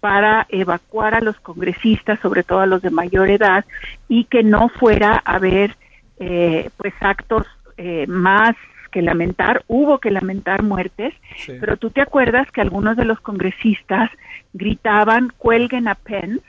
[0.00, 3.66] para evacuar a los congresistas, sobre todo a los de mayor edad,
[4.08, 5.76] y que no fuera a haber
[6.18, 8.56] eh, pues actos eh, más
[8.90, 11.12] que lamentar, hubo que lamentar muertes,
[11.60, 14.10] pero tú te acuerdas que algunos de los congresistas
[14.54, 16.42] gritaban cuelguen a Pence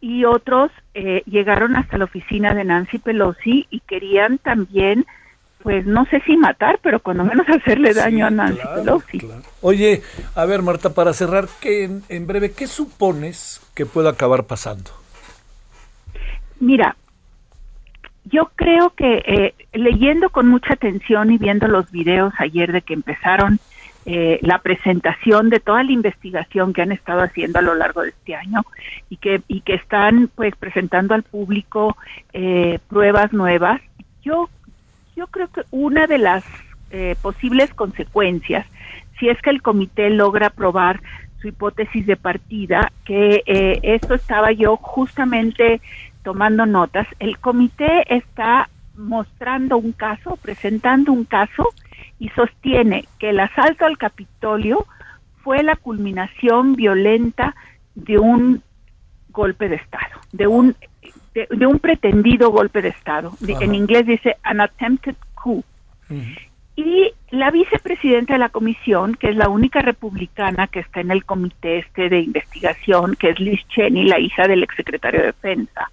[0.00, 5.04] y otros eh, llegaron hasta la oficina de Nancy Pelosi y querían también,
[5.62, 9.20] pues no sé si matar, pero cuando menos hacerle daño a Nancy Pelosi.
[9.60, 10.02] Oye,
[10.34, 14.90] a ver Marta, para cerrar, ¿qué, en, breve, ¿qué supones que pueda acabar pasando?
[16.60, 16.96] Mira,
[18.24, 22.94] yo creo que eh, leyendo con mucha atención y viendo los videos ayer de que
[22.94, 23.58] empezaron
[24.10, 28.08] eh, la presentación de toda la investigación que han estado haciendo a lo largo de
[28.08, 28.62] este año
[29.10, 31.94] y que y que están pues presentando al público
[32.32, 33.82] eh, pruebas nuevas.
[34.22, 34.48] Yo
[35.14, 36.42] yo creo que una de las
[36.90, 38.64] eh, posibles consecuencias
[39.20, 41.02] si es que el comité logra probar
[41.42, 43.42] su hipótesis de partida que
[43.82, 45.82] esto estaba yo justamente
[46.22, 51.74] tomando notas el comité está mostrando un caso presentando un caso
[52.18, 54.86] y sostiene que el asalto al Capitolio
[55.42, 57.54] fue la culminación violenta
[57.94, 58.62] de un
[59.30, 60.76] golpe de Estado, de un
[61.34, 63.32] de, un pretendido golpe de Estado.
[63.46, 65.64] en inglés dice an attempted coup.
[66.74, 71.24] Y la vicepresidenta de la comisión, que es la única republicana que está en el
[71.24, 75.90] comité este de investigación, que es Liz Cheney, la hija del exsecretario de Defensa,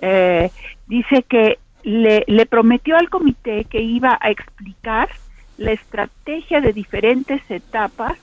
[0.00, 0.50] eh,
[0.86, 5.08] dice que le, le prometió al comité que iba a explicar
[5.58, 8.18] la estrategia de diferentes etapas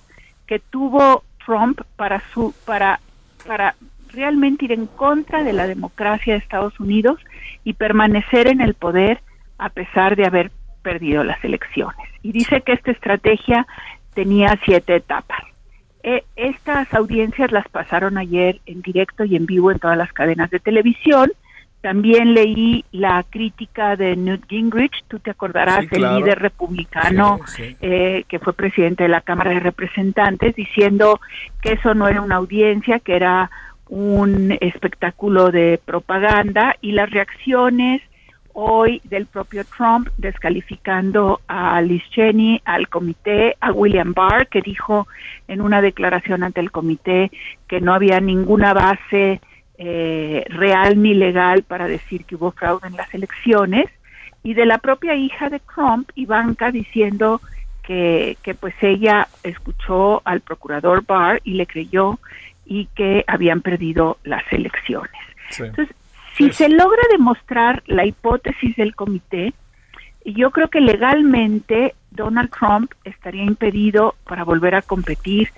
[0.46, 3.00] que tuvo Trump para su para
[3.46, 3.76] para
[4.10, 7.20] realmente ir en contra de la democracia de Estados Unidos
[7.64, 9.22] y permanecer en el poder
[9.58, 12.08] a pesar de haber perdido las elecciones.
[12.22, 13.66] Y dice que esta estrategia
[14.14, 15.40] tenía siete etapas.
[16.04, 20.50] Eh, estas audiencias las pasaron ayer en directo y en vivo en todas las cadenas
[20.52, 21.32] de televisión
[21.84, 27.42] también leí la crítica de Newt Gingrich, tú te acordarás, el líder republicano
[27.82, 31.20] Eh, que fue presidente de la Cámara de Representantes, diciendo
[31.62, 33.52] que eso no era una audiencia, que era
[33.90, 38.02] un espectáculo de propaganda y las reacciones
[38.54, 45.08] hoy del propio Trump descalificando a Liz Cheney, al comité, a William Barr, que dijo
[45.50, 47.30] en una declaración ante el comité
[47.68, 49.42] que no había ninguna base
[49.78, 53.86] eh, real ni legal para decir que hubo fraude en las elecciones
[54.44, 57.42] y de la propia hija de Trump, Ivanka, diciendo
[57.82, 62.20] que, que pues ella escuchó al procurador Barr y le creyó
[62.66, 65.12] y que habían perdido las elecciones.
[65.60, 65.96] Entonces,
[66.36, 69.54] Si se logra demostrar la hipótesis del comité,
[70.26, 75.50] yo creo que legalmente Donald Trump estaría impedido para volver a competir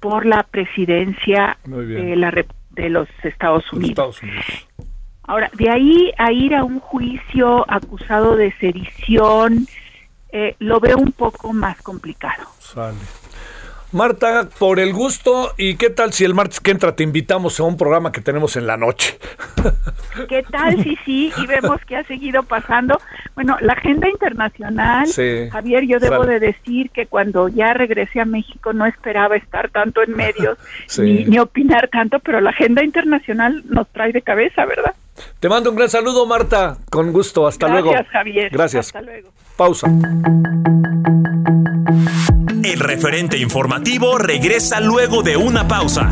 [0.00, 2.30] por la presidencia de, la,
[2.74, 4.16] de los Estados Unidos.
[5.22, 9.66] Ahora, de ahí a ir a un juicio acusado de sedición,
[10.30, 12.44] eh, lo veo un poco más complicado.
[12.58, 12.98] Sale.
[13.94, 17.62] Marta, por el gusto, ¿y qué tal si el martes que entra te invitamos a
[17.62, 19.16] un programa que tenemos en la noche?
[20.28, 21.32] ¿Qué tal si sí?
[21.36, 23.00] Y vemos que ha seguido pasando.
[23.36, 25.06] Bueno, la agenda internacional,
[25.52, 30.02] Javier, yo debo de decir que cuando ya regresé a México no esperaba estar tanto
[30.02, 30.58] en medios
[30.98, 34.96] ni, ni opinar tanto, pero la agenda internacional nos trae de cabeza, ¿verdad?
[35.40, 36.78] Te mando un gran saludo, Marta.
[36.90, 37.46] Con gusto.
[37.46, 37.90] Hasta luego.
[37.90, 38.50] Gracias, Javier.
[38.50, 38.86] Gracias.
[38.86, 39.30] Hasta luego.
[39.56, 39.86] Pausa.
[42.64, 46.10] El referente informativo regresa luego de una pausa.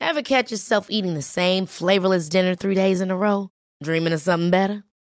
[0.00, 3.48] Ever catch yourself eating the same flavorless dinner three days in a row?
[3.82, 4.84] Dreaming of something better?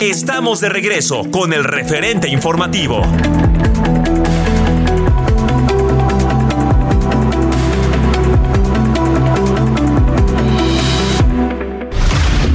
[0.00, 3.02] Estamos de regreso con el referente informativo.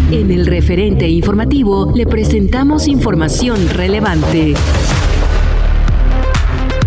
[0.10, 4.55] En el referente informativo le presentamos información relevante.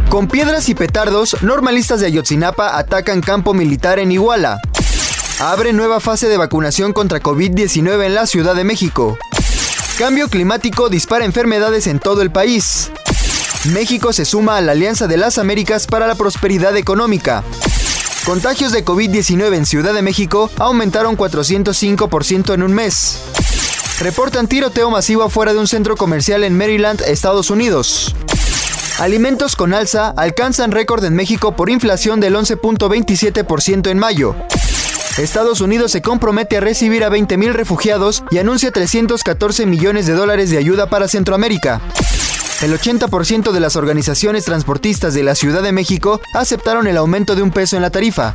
[0.08, 4.60] Con piedras y petardos, normalistas de Ayotzinapa atacan campo militar en Iguala.
[5.38, 9.16] Abre nueva fase de vacunación contra COVID-19 en la Ciudad de México.
[9.98, 12.92] Cambio climático dispara enfermedades en todo el país.
[13.72, 17.42] México se suma a la Alianza de las Américas para la Prosperidad Económica.
[18.24, 23.18] Contagios de COVID-19 en Ciudad de México aumentaron 405% en un mes.
[23.98, 28.14] Reportan tiroteo masivo afuera de un centro comercial en Maryland, Estados Unidos.
[29.00, 34.36] Alimentos con alza alcanzan récord en México por inflación del 11.27% en mayo.
[35.18, 40.48] Estados Unidos se compromete a recibir a 20.000 refugiados y anuncia 314 millones de dólares
[40.50, 41.80] de ayuda para Centroamérica.
[42.62, 47.42] El 80% de las organizaciones transportistas de la Ciudad de México aceptaron el aumento de
[47.42, 48.34] un peso en la tarifa.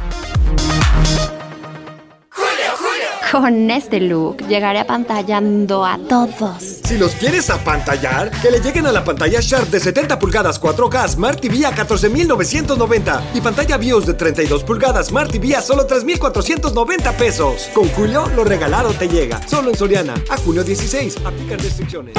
[3.33, 6.61] Con este look llegaré apantallando a todos.
[6.83, 11.07] Si los quieres apantallar, que le lleguen a la pantalla Sharp de 70 pulgadas 4K
[11.07, 17.17] Smart TV a 14,990 y pantalla BIOS de 32 pulgadas Smart TV a solo 3,490
[17.17, 17.71] pesos.
[17.73, 19.41] Con Julio, lo regalado te llega.
[19.47, 20.13] Solo en Soriana.
[20.29, 21.17] A junio 16.
[21.25, 22.13] Aplican restricciones.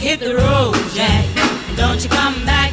[0.00, 1.24] Hit the road, Jack.
[1.76, 2.63] Don't you come back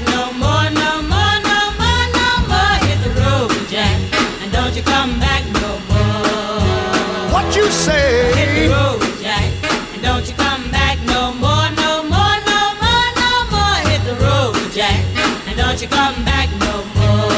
[7.71, 8.33] say?
[8.35, 9.49] Hit the road, Jack.
[9.93, 13.77] And don't you come back no more, no more, no more, no more.
[13.89, 14.99] Hit the road, Jack.
[15.47, 17.31] And don't you come back no more.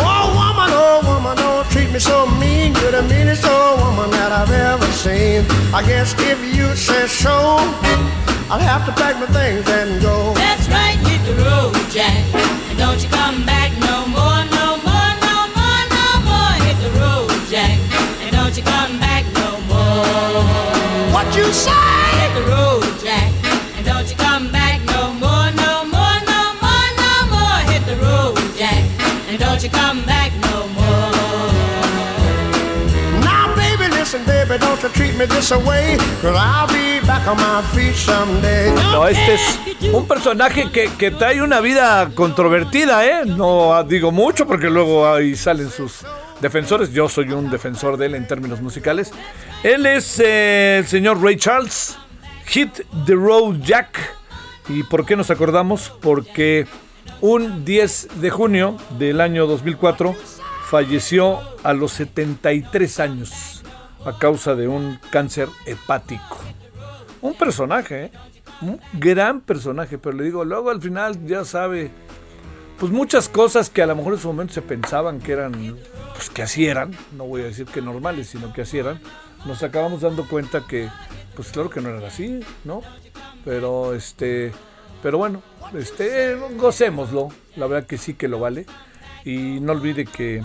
[0.00, 2.74] Oh, woman, oh, woman, don't treat me so mean.
[2.76, 5.44] You're the meanest old woman that I've ever seen.
[5.74, 7.36] I guess if you say so,
[8.50, 10.34] I'll have to pack my things and go.
[10.34, 12.24] That's right, hit the road, Jack.
[12.68, 14.01] And don't you come back no more, no
[38.92, 39.60] No, este es
[39.92, 43.24] un personaje que, que trae una vida controvertida, ¿eh?
[43.24, 46.04] No digo mucho porque luego ahí salen sus
[46.42, 46.92] defensores.
[46.92, 49.12] Yo soy un defensor de él en términos musicales.
[49.62, 51.96] Él es eh, el señor Ray Charles,
[52.46, 53.98] Hit the Road Jack.
[54.68, 55.90] ¿Y por qué nos acordamos?
[56.02, 56.66] Porque
[57.20, 60.14] un 10 de junio del año 2004
[60.68, 63.62] falleció a los 73 años
[64.04, 66.38] a causa de un cáncer hepático.
[67.20, 68.12] Un personaje, ¿eh?
[68.62, 71.90] un gran personaje, pero le digo, luego al final ya sabe,
[72.82, 75.78] pues muchas cosas que a lo mejor en su momento se pensaban que eran,
[76.16, 79.00] pues que así eran, no voy a decir que normales, sino que así eran,
[79.46, 80.88] nos acabamos dando cuenta que,
[81.36, 82.82] pues claro que no era así, ¿no?
[83.44, 84.50] Pero este,
[85.00, 85.44] pero bueno,
[85.78, 88.66] este, gocémoslo, la verdad que sí que lo vale.
[89.24, 90.42] Y no olvide que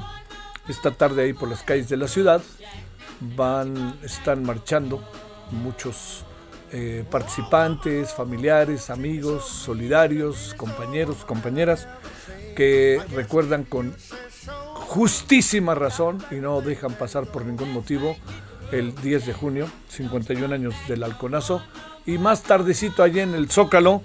[0.67, 2.43] esta tarde ahí por las calles de la ciudad
[3.19, 5.02] van, están marchando
[5.50, 6.23] muchos
[6.72, 11.88] eh, participantes, familiares, amigos, solidarios, compañeros, compañeras,
[12.56, 13.96] que recuerdan con
[14.74, 18.16] justísima razón y no dejan pasar por ningún motivo
[18.72, 21.62] el 10 de junio, 51 años del halconazo,
[22.06, 24.02] y más tardecito allí en el Zócalo,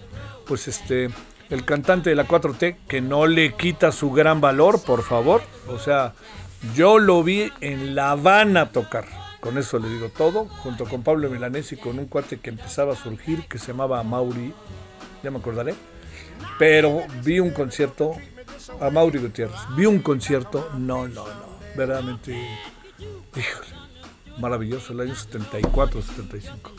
[0.46, 1.10] pues este,
[1.50, 5.78] el cantante de la 4T, que no le quita su gran valor, por favor, o
[5.78, 6.14] sea,
[6.74, 9.04] yo lo vi en La Habana tocar,
[9.42, 12.92] con eso le digo todo, junto con Pablo Milanés y con un cuate que empezaba
[12.92, 14.54] a surgir, que se llamaba Mauri,
[15.20, 15.74] ya me acordaré,
[16.60, 18.14] pero vi un concierto
[18.80, 19.58] a Mauri Gutiérrez.
[19.76, 22.32] Vi un concierto, no, no, no, verdaderamente,
[23.34, 23.74] híjole,
[24.38, 26.70] maravilloso, el año 74, 75.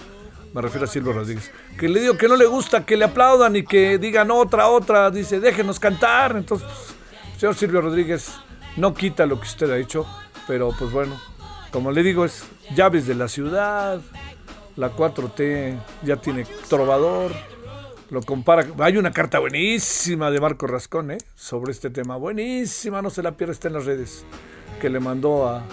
[0.53, 1.51] Me refiero a Silvio Rodríguez.
[1.77, 5.11] Que le digo que no le gusta que le aplaudan y que digan otra, otra.
[5.11, 6.37] Dice, déjenos cantar.
[6.37, 8.31] Entonces, pues, señor Silvio Rodríguez,
[8.77, 10.05] no quita lo que usted ha dicho.
[10.47, 11.19] Pero pues bueno,
[11.71, 12.43] como le digo, es
[12.75, 14.01] llaves de la ciudad.
[14.75, 17.31] La 4T ya tiene trovador
[18.13, 18.65] lo compara.
[18.79, 21.17] Hay una carta buenísima de Marco Rascón ¿eh?
[21.35, 22.15] sobre este tema.
[22.15, 24.23] Buenísima, no se la pierda, está en las redes.
[24.79, 25.63] Que le mandó a,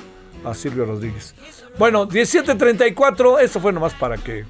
[0.44, 1.34] a Silvio Rodríguez.
[1.78, 4.44] Bueno, 17.34, eso fue nomás para que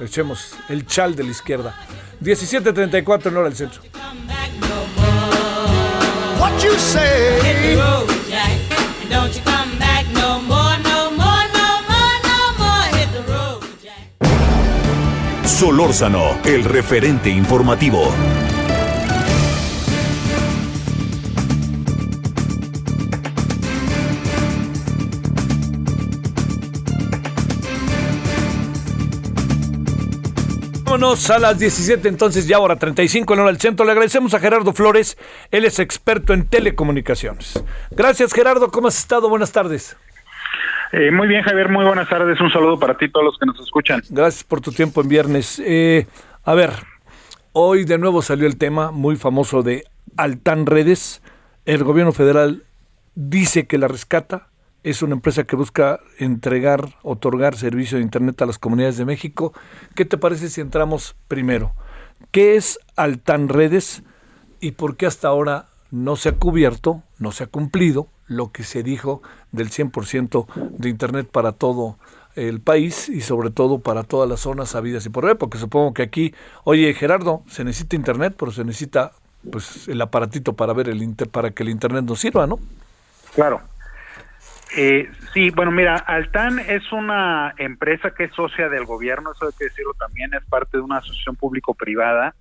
[0.00, 1.74] echemos el chal de la izquierda.
[2.20, 3.82] 17.34 en hora del centro.
[6.40, 7.76] What you say?
[15.58, 18.14] Solórzano, el referente informativo.
[30.84, 33.84] Vámonos a las 17, entonces ya hora 35 en hora del centro.
[33.84, 35.18] Le agradecemos a Gerardo Flores,
[35.50, 37.60] él es experto en telecomunicaciones.
[37.90, 39.28] Gracias Gerardo, ¿cómo has estado?
[39.28, 39.96] Buenas tardes.
[40.92, 42.40] Eh, muy bien, Javier, muy buenas tardes.
[42.40, 44.02] Un saludo para ti y todos los que nos escuchan.
[44.08, 45.60] Gracias por tu tiempo en viernes.
[45.64, 46.06] Eh,
[46.44, 46.70] a ver,
[47.52, 49.84] hoy de nuevo salió el tema muy famoso de
[50.16, 51.22] Altan Redes.
[51.66, 52.64] El gobierno federal
[53.14, 54.48] dice que la rescata.
[54.84, 59.52] Es una empresa que busca entregar, otorgar servicio de Internet a las comunidades de México.
[59.94, 61.74] ¿Qué te parece si entramos primero?
[62.30, 64.02] ¿Qué es Altan Redes
[64.60, 68.62] y por qué hasta ahora no se ha cubierto, no se ha cumplido lo que
[68.62, 69.22] se dijo
[69.52, 70.46] del 100%
[70.76, 71.98] de Internet para todo
[72.36, 75.94] el país y sobre todo para todas las zonas habidas y por haber, porque supongo
[75.94, 79.12] que aquí, oye Gerardo, se necesita Internet, pero se necesita
[79.50, 82.58] pues el aparatito para ver el inter, para que el Internet nos sirva, ¿no?
[83.34, 83.60] Claro.
[84.76, 89.52] Eh, sí, bueno, mira, Altan es una empresa que es socia del gobierno, eso hay
[89.58, 92.34] que decirlo también, es parte de una asociación público-privada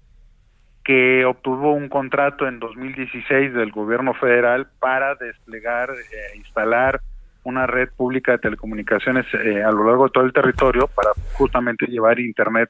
[0.88, 7.02] que obtuvo un contrato en 2016 del gobierno federal para desplegar e instalar
[7.44, 11.88] una red pública de telecomunicaciones eh, a lo largo de todo el territorio para justamente
[11.88, 12.70] llevar internet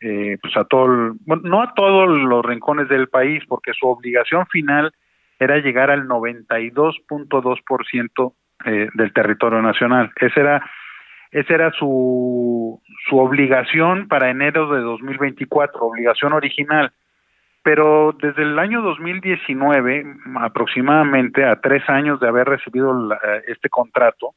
[0.00, 3.86] eh, pues a todo el- bueno, no a todos los rincones del país porque su
[3.86, 4.92] obligación final
[5.38, 10.10] era llegar al 92.2% eh, del territorio nacional.
[10.16, 10.68] Esa era
[11.30, 16.90] esa era su su obligación para enero de 2024 obligación original
[17.62, 20.04] pero desde el año 2019,
[20.40, 24.34] aproximadamente a tres años de haber recibido la- este contrato,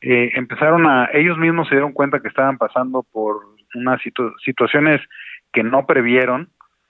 [0.00, 3.36] eh, empezaron a, ellos mismos se dieron cuenta que estaban pasando por
[3.74, 5.00] unas situ- situaciones
[5.52, 6.48] que no previeron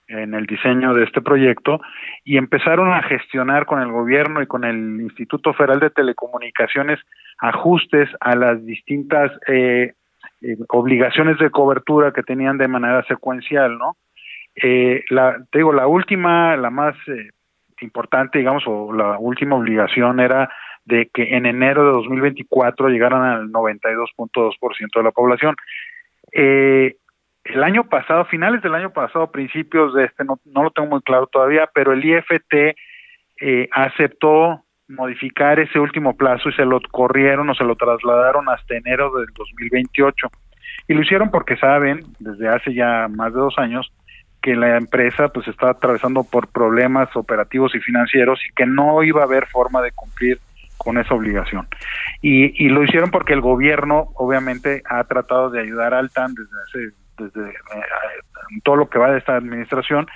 [0.08, 1.80] en el diseño de este proyecto
[2.24, 6.98] y empezaron a gestionar con el gobierno y con el Instituto Federal de Telecomunicaciones
[7.38, 9.94] ajustes a las distintas eh,
[10.42, 13.96] eh, obligaciones de cobertura que tenían de manera secuencial, ¿no?
[14.62, 17.30] Eh, la, te digo, la última, la más eh,
[17.80, 20.50] importante, digamos, o la última obligación era
[20.84, 25.56] de que en enero de 2024 llegaran al 92.2% de la población.
[26.32, 26.96] Eh,
[27.44, 31.00] el año pasado, finales del año pasado, principios de este, no, no lo tengo muy
[31.02, 32.76] claro todavía, pero el IFT
[33.40, 38.76] eh, aceptó modificar ese último plazo y se lo corrieron o se lo trasladaron hasta
[38.76, 40.28] enero del 2028.
[40.88, 43.90] Y lo hicieron porque saben, desde hace ya más de dos años,
[44.42, 49.20] que la empresa pues está atravesando por problemas operativos y financieros y que no iba
[49.20, 50.40] a haber forma de cumplir
[50.78, 51.68] con esa obligación.
[52.22, 56.56] Y, y lo hicieron porque el gobierno obviamente ha tratado de ayudar al TAN desde
[56.66, 60.06] hace, desde eh, todo lo que va de esta administración,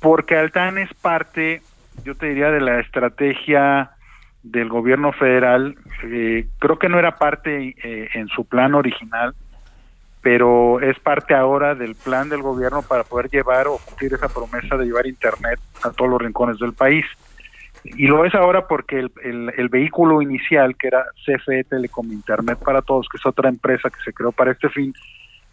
[0.00, 1.62] porque Altan es parte,
[2.04, 3.90] yo te diría, de la estrategia
[4.42, 5.76] del gobierno federal.
[6.02, 9.34] Eh, creo que no era parte eh, en su plan original,
[10.24, 14.74] pero es parte ahora del plan del gobierno para poder llevar o cumplir esa promesa
[14.78, 17.04] de llevar Internet a todos los rincones del país.
[17.84, 22.80] Y lo es ahora porque el, el, vehículo inicial, que era CFE Telecom Internet para
[22.80, 24.94] Todos, que es otra empresa que se creó para este fin,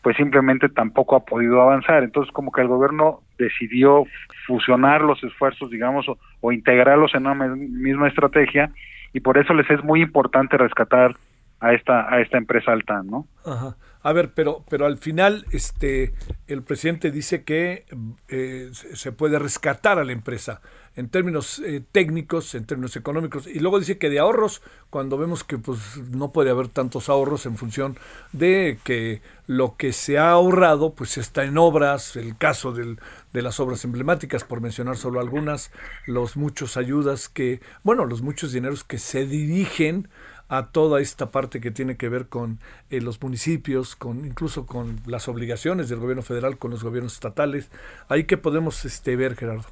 [0.01, 2.03] pues simplemente tampoco ha podido avanzar.
[2.03, 4.05] Entonces, como que el gobierno decidió
[4.47, 8.71] fusionar los esfuerzos, digamos, o, o integrarlos en una misma estrategia,
[9.11, 11.17] y por eso les es muy importante rescatar
[11.59, 13.27] a esta a esta empresa Altan, ¿no?
[13.45, 13.75] Ajá.
[14.03, 16.13] A ver, pero, pero al final, este,
[16.47, 17.85] el presidente dice que
[18.29, 20.61] eh, se puede rescatar a la empresa
[20.95, 25.43] en términos eh, técnicos, en términos económicos, y luego dice que de ahorros, cuando vemos
[25.43, 25.79] que pues
[26.09, 27.97] no puede haber tantos ahorros en función
[28.33, 32.99] de que lo que se ha ahorrado pues está en obras, el caso del,
[33.31, 35.71] de las obras emblemáticas, por mencionar solo algunas,
[36.07, 40.09] los muchos ayudas que, bueno, los muchos dineros que se dirigen
[40.51, 44.97] a toda esta parte que tiene que ver con eh, los municipios, con incluso con
[45.07, 47.71] las obligaciones del gobierno federal con los gobiernos estatales.
[48.09, 49.69] Ahí que podemos este ver, Gerardo.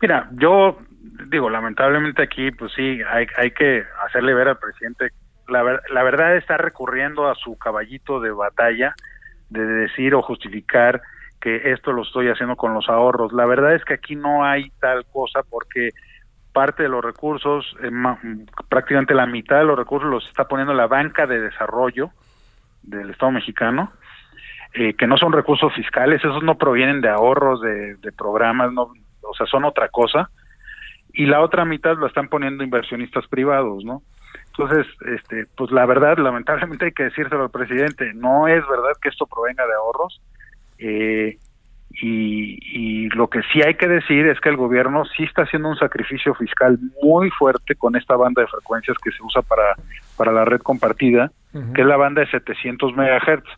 [0.00, 0.78] Mira, yo
[1.26, 5.10] digo, lamentablemente aquí, pues sí, hay, hay que hacerle ver al presidente,
[5.46, 8.94] la, ver- la verdad está recurriendo a su caballito de batalla
[9.50, 11.02] de decir o justificar
[11.38, 13.34] que esto lo estoy haciendo con los ahorros.
[13.34, 15.90] La verdad es que aquí no hay tal cosa porque
[16.52, 17.90] parte de los recursos, eh,
[18.68, 22.10] prácticamente la mitad de los recursos los está poniendo la banca de desarrollo
[22.82, 23.92] del Estado mexicano,
[24.74, 28.92] eh, que no son recursos fiscales, esos no provienen de ahorros de, programas, no,
[29.22, 30.30] o sea, son otra cosa,
[31.12, 34.02] y la otra mitad lo están poniendo inversionistas privados, ¿no?
[34.46, 39.08] Entonces, este, pues la verdad, lamentablemente hay que decírselo al presidente, no es verdad que
[39.08, 40.20] esto provenga de ahorros,
[40.78, 41.38] eh,
[41.90, 45.68] y, y lo que sí hay que decir es que el gobierno sí está haciendo
[45.68, 49.74] un sacrificio fiscal muy fuerte con esta banda de frecuencias que se usa para,
[50.16, 51.30] para la red compartida,
[51.74, 53.48] que es la banda de 700 megahertz.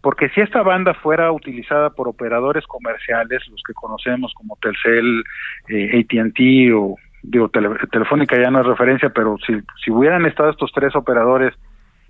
[0.00, 5.24] Porque si esta banda fuera utilizada por operadores comerciales, los que conocemos como Telcel,
[5.68, 10.50] eh, AT&T o digo Tele- Telefónica ya no es referencia, pero si, si hubieran estado
[10.50, 11.54] estos tres operadores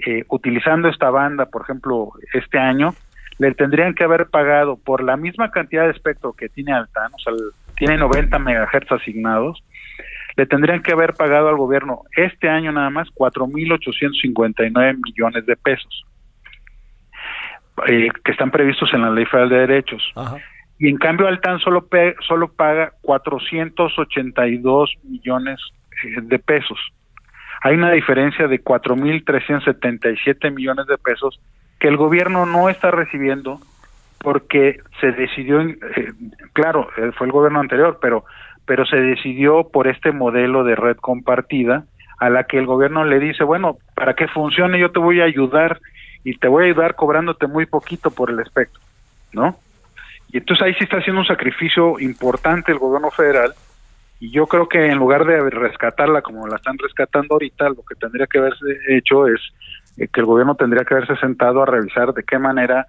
[0.07, 2.93] eh, utilizando esta banda, por ejemplo, este año,
[3.39, 7.19] le tendrían que haber pagado por la misma cantidad de espectro que tiene Altan, o
[7.19, 7.33] sea,
[7.77, 9.63] tiene 90 megahertz asignados,
[10.37, 16.05] le tendrían que haber pagado al gobierno este año nada más 4.859 millones de pesos,
[17.87, 20.03] eh, que están previstos en la Ley Federal de Derechos.
[20.79, 21.89] Y en cambio Altan solo,
[22.27, 25.59] solo paga 482 millones
[26.05, 26.79] eh, de pesos.
[27.63, 31.41] Hay una diferencia de 4.377 millones de pesos
[31.79, 33.61] que el gobierno no está recibiendo
[34.19, 35.77] porque se decidió, eh,
[36.53, 38.25] claro, eh, fue el gobierno anterior, pero,
[38.65, 41.85] pero se decidió por este modelo de red compartida
[42.19, 45.25] a la que el gobierno le dice, bueno, para que funcione yo te voy a
[45.25, 45.81] ayudar
[46.25, 48.81] y te voy a ayudar cobrándote muy poquito por el espectro,
[49.33, 49.57] ¿no?
[50.33, 53.53] Y entonces ahí sí está haciendo un sacrificio importante el gobierno federal
[54.19, 57.95] y yo creo que en lugar de rescatarla como la están rescatando ahorita, lo que
[57.95, 59.41] tendría que haberse hecho es
[59.97, 62.87] eh, que el gobierno tendría que haberse sentado a revisar de qué manera,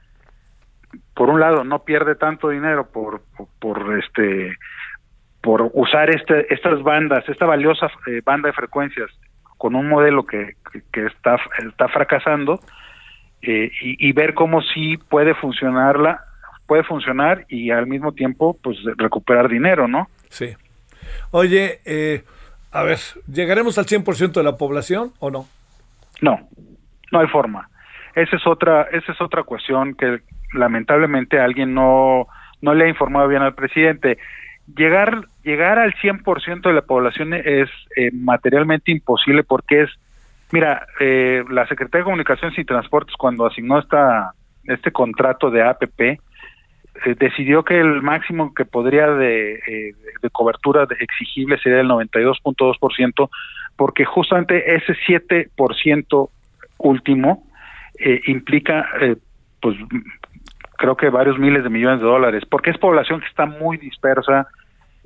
[1.13, 4.57] por un lado, no pierde tanto dinero por, por, por, este
[5.41, 9.09] por usar este, estas bandas, esta valiosa eh, banda de frecuencias
[9.57, 12.59] con un modelo que, que, que está, está fracasando
[13.41, 16.23] eh, y, y ver cómo sí puede funcionarla,
[16.65, 20.09] puede funcionar y al mismo tiempo pues recuperar dinero, ¿no?
[20.29, 20.55] Sí.
[21.31, 22.23] Oye, eh,
[22.71, 22.99] a ver,
[23.31, 25.47] ¿llegaremos al 100% de la población o no?
[26.21, 26.47] No,
[27.11, 27.69] no hay forma.
[28.15, 30.21] Esa es otra, esa es otra cuestión que
[30.53, 32.27] lamentablemente alguien no,
[32.61, 34.17] no le ha informado bien al presidente.
[34.75, 39.89] Llegar, llegar al 100% de la población es eh, materialmente imposible porque es,
[40.51, 44.31] mira, eh, la Secretaría de Comunicaciones y Transportes cuando asignó esta,
[44.65, 46.19] este contrato de APP, eh,
[47.19, 53.29] decidió que el máximo que podría de, eh, de cobertura de- exigible sería el 92.2%,
[53.75, 56.29] porque justamente ese 7%
[56.77, 57.43] último
[57.99, 59.15] eh, implica, eh,
[59.61, 59.75] pues,
[60.77, 64.47] creo que varios miles de millones de dólares, porque es población que está muy dispersa,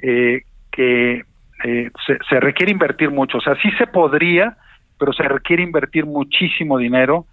[0.02, 0.42] eh,
[0.72, 1.24] que
[1.64, 3.38] eh, se, se requiere invertir mucho.
[3.38, 4.58] O sea, sí se podría,
[4.98, 7.26] pero se requiere invertir muchísimo dinero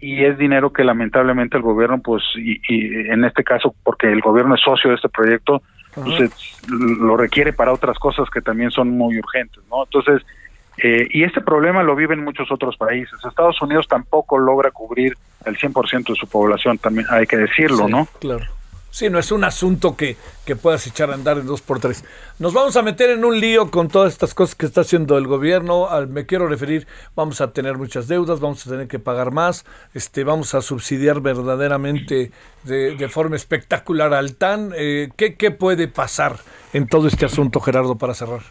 [0.00, 4.20] y es dinero que lamentablemente el gobierno, pues, y, y en este caso, porque el
[4.20, 5.62] gobierno es socio de este proyecto,
[5.94, 9.84] pues, es- lo requiere para otras cosas que también son muy urgentes, ¿no?
[9.84, 10.26] Entonces,
[10.78, 13.14] eh, y este problema lo viven muchos otros países.
[13.26, 17.92] Estados Unidos tampoco logra cubrir el 100% de su población, también hay que decirlo, Sí,
[17.92, 18.08] ¿no?
[18.20, 18.44] Claro.
[18.90, 20.16] Sí, no es un asunto que,
[20.46, 22.04] que puedas echar a andar en dos por tres.
[22.38, 25.26] Nos vamos a meter en un lío con todas estas cosas que está haciendo el
[25.26, 25.88] gobierno.
[25.88, 29.64] Al- me quiero referir, vamos a tener muchas deudas, vamos a tener que pagar más,
[29.94, 32.30] este, vamos a subsidiar verdaderamente
[32.62, 34.70] de, de forma espectacular al TAN.
[34.76, 36.36] Eh, ¿qué, ¿Qué puede pasar
[36.72, 38.42] en todo este asunto, Gerardo, para cerrar?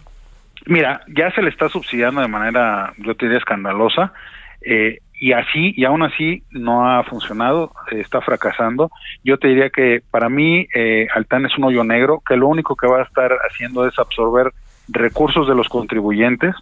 [0.67, 4.13] Mira, ya se le está subsidiando de manera, yo te diría, escandalosa,
[4.61, 8.89] eh, y así, y aún así no ha funcionado, está fracasando.
[9.23, 12.75] Yo te diría que para mí eh, Altán es un hoyo negro, que lo único
[12.75, 14.51] que va a estar haciendo es absorber
[14.89, 16.53] recursos de los contribuyentes,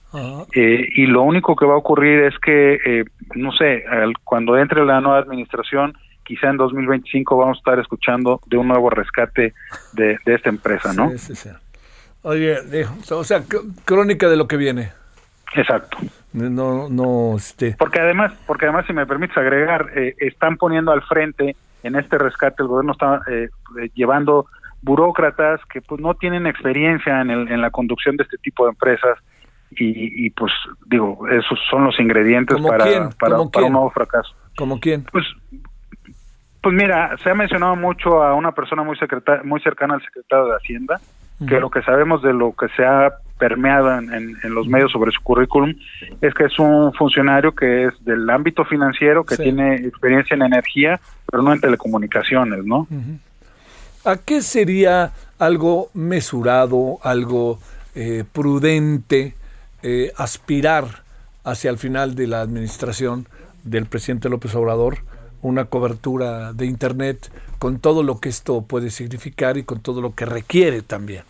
[0.53, 3.03] eh, y lo único que va a ocurrir es que, eh,
[3.35, 8.39] no sé, al- cuando entre la nueva administración, quizá en 2025 vamos a estar escuchando
[8.45, 9.53] de un nuevo rescate
[9.91, 11.09] de, de esta empresa, ¿no?
[11.17, 11.49] Sí, sí, sí.
[12.23, 12.57] Oye,
[13.11, 14.91] o sea, cr- crónica de lo que viene.
[15.55, 15.97] Exacto.
[16.33, 17.75] No, no, este.
[17.77, 22.17] Porque además, porque además, si me permites agregar, eh, están poniendo al frente en este
[22.17, 23.49] rescate, el gobierno está eh,
[23.95, 24.45] llevando
[24.83, 28.69] burócratas que pues no tienen experiencia en, el- en la conducción de este tipo de
[28.71, 29.17] empresas
[29.71, 30.51] y, y, pues
[30.85, 33.09] digo, esos son los ingredientes ¿Cómo para, quién?
[33.19, 33.65] para, ¿Cómo para quién?
[33.67, 34.35] un nuevo fracaso.
[34.57, 35.05] ¿Como quién?
[35.11, 35.25] Pues,
[36.61, 40.45] pues mira, se ha mencionado mucho a una persona muy secreta- muy cercana al secretario
[40.47, 40.99] de Hacienda,
[41.47, 44.91] que lo que sabemos de lo que se ha permeado en, en- en los medios
[44.91, 45.73] sobre su currículum
[46.21, 49.43] es que es un funcionario que es del ámbito financiero, que Sí.
[49.43, 52.87] tiene experiencia en energía, pero no en telecomunicaciones, ¿no?
[54.05, 57.59] ¿A qué sería algo mesurado, algo
[57.95, 59.35] eh, prudente,
[59.83, 60.85] eh, aspirar
[61.43, 63.25] hacia el final de la administración
[63.63, 64.99] del presidente López Obrador?
[65.41, 70.15] Una cobertura de Internet con todo lo que esto puede significar y con todo lo
[70.15, 71.23] que requiere también.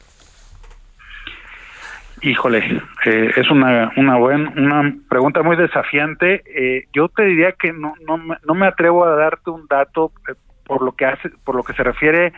[2.24, 2.60] Híjole,
[3.06, 6.44] eh, es una una buen, una pregunta muy desafiante.
[6.46, 10.34] Eh, yo te diría que no no no me atrevo a darte un dato eh,
[10.66, 12.32] por lo que hace por lo que se refiere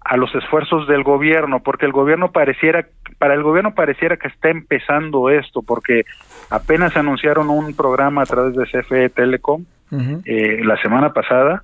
[0.00, 2.86] a los esfuerzos del gobierno, porque el gobierno pareciera
[3.18, 6.04] para el gobierno pareciera que está empezando esto, porque
[6.48, 11.62] apenas anunciaron un programa a través de CFE Telecom eh, la semana pasada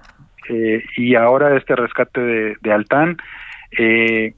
[0.48, 3.16] eh, y ahora este rescate de, de Altán.
[3.78, 4.34] Eh,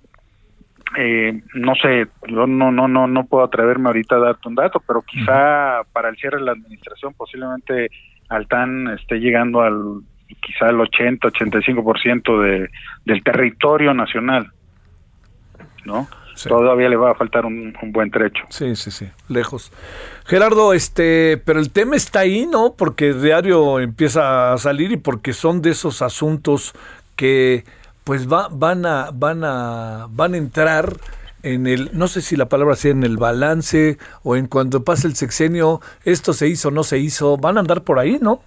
[0.96, 4.80] eh, no sé, yo no, no, no, no puedo atreverme ahorita a darte un dato,
[4.86, 7.90] pero quizá para el cierre de la administración posiblemente
[8.28, 10.02] Altán esté llegando al
[10.40, 12.70] quizá el 80, 85% de,
[13.04, 14.50] del territorio nacional,
[15.84, 16.08] ¿no?
[16.44, 18.44] Todavía le va a faltar un, un buen trecho.
[18.50, 19.72] Sí, sí, sí, lejos.
[20.26, 22.74] Gerardo, este, pero el tema está ahí, ¿no?
[22.76, 26.74] Porque diario empieza a salir y porque son de esos asuntos
[27.16, 27.64] que
[28.04, 30.92] pues va, van a van a van a entrar
[31.42, 35.08] en el no sé si la palabra sea en el balance o en cuando pase
[35.08, 38.40] el sexenio, esto se hizo, no se hizo, van a andar por ahí, ¿no?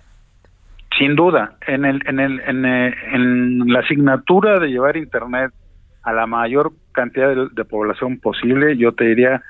[0.97, 5.53] Sin duda, en, el, en, el, en, eh, en la asignatura de llevar Internet
[6.09, 9.43] a la mayor cantidad de, de población posible, yo te diría,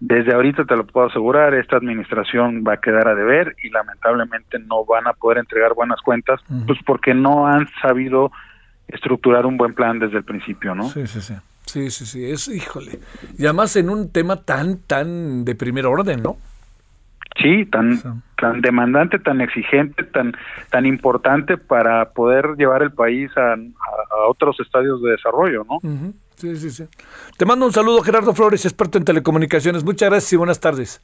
[0.00, 4.58] desde ahorita te lo puedo asegurar, esta administración va a quedar a deber y lamentablemente
[4.58, 8.30] no van a poder entregar buenas cuentas, pues porque no han sabido
[8.88, 10.84] estructurar un buen plan desde el principio, ¿no?
[10.90, 11.34] Sí, sí, sí.
[11.64, 12.98] Sí, sí, sí, es, híjole.
[13.38, 16.36] Y además en un tema tan, tan de primer orden, ¿no?
[17.40, 20.32] Sí, tan, tan demandante, tan exigente, tan,
[20.70, 25.78] tan importante para poder llevar el país a, a- a otros estadios de desarrollo, ¿no?
[26.36, 26.84] Sí, sí, sí.
[27.36, 29.84] Te mando un saludo, Gerardo Flores, experto en telecomunicaciones.
[29.84, 31.00] Muchas gracias y buenas tardes.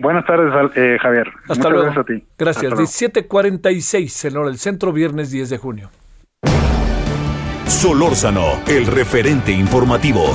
[0.00, 1.28] Buenas tardes, eh, Javier.
[1.28, 1.82] Hasta Muchas luego.
[1.84, 2.24] gracias a ti.
[2.38, 2.64] Gracias.
[2.64, 2.82] Hasta luego.
[2.82, 5.90] 17:46 en hora del centro, viernes 10 de junio.
[7.66, 10.34] Solórzano, el referente informativo.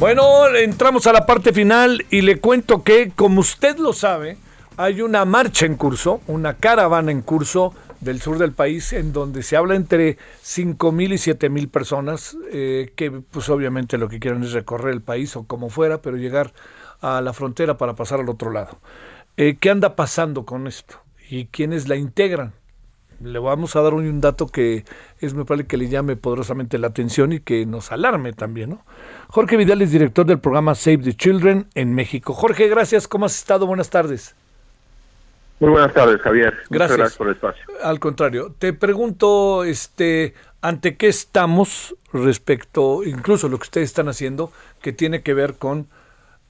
[0.00, 4.38] Bueno, entramos a la parte final y le cuento que, como usted lo sabe,
[4.78, 9.42] hay una marcha en curso, una caravana en curso del sur del país en donde
[9.42, 14.20] se habla entre 5 mil y 7 mil personas eh, que pues obviamente lo que
[14.20, 16.54] quieren es recorrer el país o como fuera, pero llegar
[17.02, 18.78] a la frontera para pasar al otro lado.
[19.36, 20.94] Eh, ¿Qué anda pasando con esto?
[21.28, 22.54] ¿Y quiénes la integran?
[23.22, 24.84] Le vamos a dar un, un dato que
[25.20, 28.84] es muy probable que le llame poderosamente la atención y que nos alarme también, ¿no?
[29.28, 32.32] Jorge Vidal es director del programa Save the Children en México.
[32.32, 33.06] Jorge, gracias.
[33.06, 33.66] ¿Cómo has estado?
[33.66, 34.34] Buenas tardes.
[35.60, 36.54] Muy buenas tardes, Javier.
[36.70, 36.96] Gracias.
[36.96, 37.62] gracias por el espacio.
[37.82, 44.50] Al contrario, te pregunto, este, ante qué estamos respecto, incluso lo que ustedes están haciendo,
[44.80, 45.86] que tiene que ver con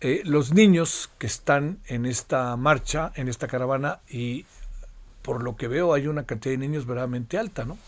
[0.01, 4.47] eh, los niños que están en esta marcha, en esta caravana, y
[5.31, 7.78] por lo que veo hay una cantidad de niños verdaderamente alta, ¿no?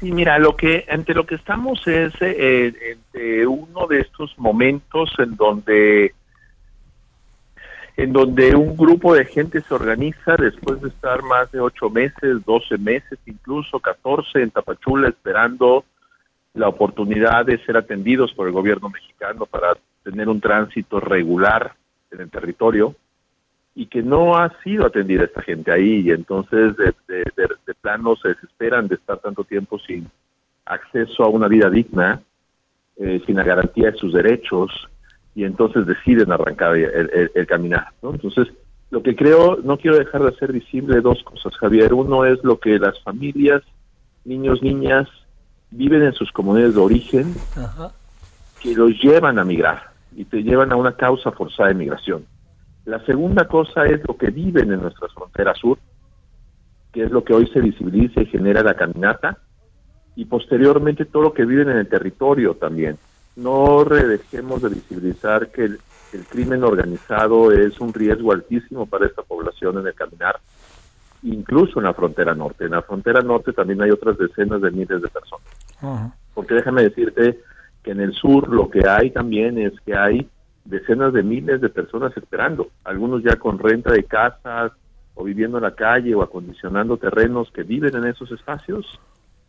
[0.00, 5.12] Y mira, lo que ante lo que estamos es eh, ante uno de estos momentos
[5.18, 6.14] en donde
[7.96, 12.44] en donde un grupo de gente se organiza después de estar más de ocho meses,
[12.46, 15.84] doce meses, incluso catorce en Tapachula esperando
[16.52, 21.74] la oportunidad de ser atendidos por el gobierno mexicano para tener un tránsito regular
[22.12, 22.94] en el territorio
[23.74, 27.74] y que no ha sido atendida esta gente ahí y entonces de, de- de- de
[27.80, 30.08] plano se desesperan de estar tanto tiempo sin
[30.66, 32.22] acceso a una vida digna,
[32.96, 34.70] eh, sin la garantía de sus derechos
[35.34, 37.88] y entonces deciden arrancar el, el- el caminar.
[38.02, 38.12] ¿no?
[38.12, 38.48] Entonces,
[38.90, 41.92] lo que creo, no quiero dejar de hacer visible dos cosas, Javier.
[41.94, 43.62] Uno es lo que las familias,
[44.24, 45.08] niños, niñas,
[45.72, 47.34] viven en sus comunidades de origen
[48.62, 52.24] que los llevan a migrar y te llevan a una causa forzada de migración.
[52.84, 55.78] La segunda cosa es lo que viven en nuestra frontera sur,
[56.92, 59.38] que es lo que hoy se visibiliza y genera la caminata,
[60.16, 62.98] y posteriormente todo lo que viven en el territorio también.
[63.36, 65.78] No dejemos de visibilizar que el,
[66.12, 70.38] el crimen organizado es un riesgo altísimo para esta población en el caminar,
[71.22, 72.66] incluso en la frontera norte.
[72.66, 76.12] En la frontera norte también hay otras decenas de miles de personas.
[76.32, 77.40] Porque déjame decirte
[77.82, 80.28] que en el sur lo que hay también es que hay
[80.64, 84.72] decenas de miles de personas esperando, algunos ya con renta de casas
[85.14, 88.98] o viviendo en la calle o acondicionando terrenos que viven en esos espacios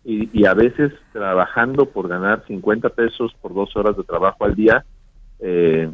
[0.03, 4.55] y, y a veces trabajando por ganar 50 pesos por dos horas de trabajo al
[4.55, 4.85] día
[5.39, 5.89] eh,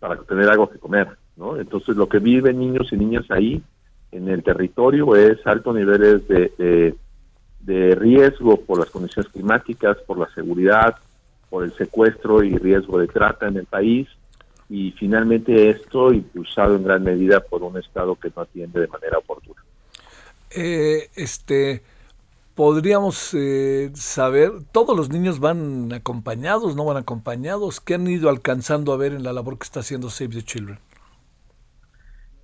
[0.00, 1.56] para tener algo que comer, ¿no?
[1.56, 3.62] Entonces lo que viven niños y niñas ahí
[4.10, 6.94] en el territorio es altos niveles de, de,
[7.60, 10.96] de riesgo por las condiciones climáticas, por la seguridad,
[11.50, 14.08] por el secuestro y riesgo de trata en el país
[14.68, 19.18] y finalmente esto impulsado en gran medida por un Estado que no atiende de manera
[19.18, 19.62] oportuna.
[20.50, 21.82] Eh, este,
[22.54, 28.92] podríamos eh, saber, todos los niños van acompañados, no van acompañados, ¿qué han ido alcanzando
[28.92, 30.78] a ver en la labor que está haciendo Save the Children?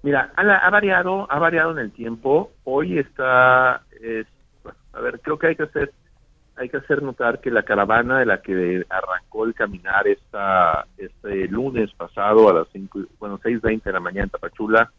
[0.02, 2.50] Mira, ha, ha variado, ha variado en el tiempo.
[2.64, 4.26] Hoy está, es-
[4.92, 5.92] a ver, creo que hay que hacer,
[6.56, 11.48] hay que hacer notar que la caravana de la que arrancó el caminar esta, este
[11.48, 14.92] lunes pasado a las cinco, y- bueno, 6.20 de la mañana en Tapachula,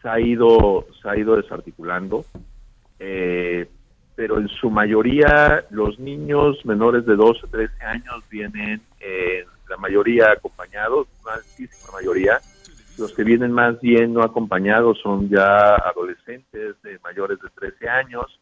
[0.00, 2.24] se ha ido, se ha ido desarticulando.
[2.98, 3.68] Eh,
[4.14, 10.30] pero en su mayoría los niños menores de 12, 13 años vienen, eh, la mayoría
[10.32, 12.38] acompañados, una mayoría.
[12.98, 18.38] Los que vienen más bien no acompañados son ya adolescentes de mayores de 13 años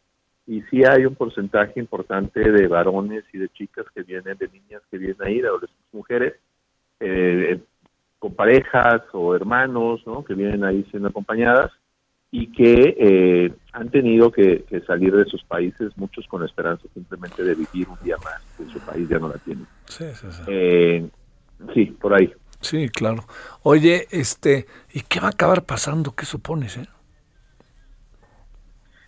[0.51, 4.81] y sí hay un porcentaje importante de varones y de chicas que vienen, de niñas
[4.91, 6.33] que vienen ahí, de adolescentes mujeres,
[6.99, 7.57] eh,
[8.19, 10.25] con parejas o hermanos, ¿no?
[10.25, 11.71] Que vienen ahí siendo acompañadas
[12.31, 16.83] y que eh, han tenido que, que salir de sus países, muchos con la esperanza
[16.93, 19.63] simplemente de vivir un día más, que su país ya no la tiene.
[19.85, 20.41] Sí, sí, sí.
[20.47, 21.09] Eh,
[21.73, 22.29] sí, por ahí.
[22.59, 23.23] Sí, claro.
[23.63, 26.11] Oye, este, ¿y qué va a acabar pasando?
[26.13, 26.89] ¿Qué supones, eh?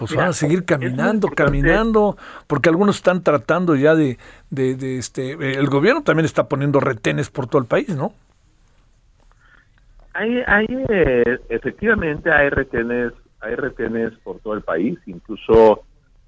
[0.03, 4.17] Pues Mira, van a seguir caminando, caminando, porque algunos están tratando ya de,
[4.49, 8.11] de, de, este, eh, el gobierno también está poniendo retenes por todo el país, ¿no?
[10.13, 15.83] Hay, hay eh, efectivamente hay retenes, hay retenes por todo el país, incluso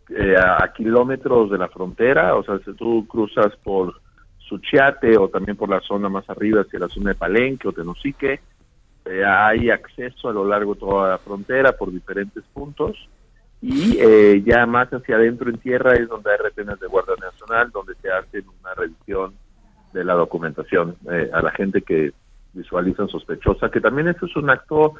[0.07, 3.99] eh, a, a kilómetros de la frontera, o sea, si tú cruzas por
[4.37, 8.39] Suchiate o también por la zona más arriba hacia la zona de Palenque o Tenosique,
[9.05, 12.97] eh, hay acceso a lo largo de toda la frontera por diferentes puntos
[13.61, 17.71] y eh, ya más hacia adentro en tierra es donde hay retenes de Guardia Nacional,
[17.71, 19.33] donde se hacen una revisión
[19.93, 22.11] de la documentación eh, a la gente que
[22.53, 24.93] visualizan sospechosa, que también eso es un acto,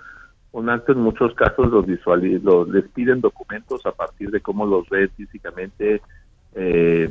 [0.51, 4.65] un acto en muchos casos los visuali- los les piden documentos a partir de cómo
[4.65, 6.01] los ven físicamente,
[6.55, 7.09] eh,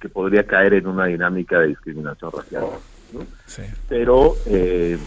[0.00, 2.64] que podría caer en una dinámica de discriminación racial.
[3.12, 3.20] ¿no?
[3.46, 3.62] Sí.
[3.88, 4.98] Pero, eh,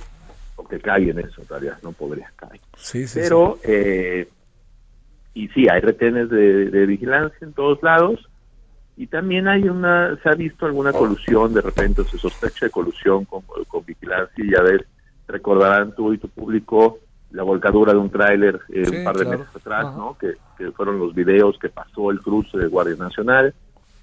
[0.55, 2.61] o que cae en eso, realidad, no podría caer.
[2.78, 4.30] Sí, sí, Pero, eh,
[5.36, 8.27] y sí, hay retenes de, de vigilancia en todos lados,
[8.97, 13.25] y también hay una, se ha visto alguna colusión, de repente se sospecha de colusión
[13.25, 14.81] con, con vigilancia, y ya ves,
[15.27, 16.99] recordarán tú y tu público
[17.31, 19.39] la volcadura de un tráiler eh, Sí, un par de claro.
[19.39, 19.97] meses atrás, Ajá.
[19.97, 20.17] ¿no?
[20.17, 23.53] Que, que fueron los videos que pasó el cruce de Guardia Nacional.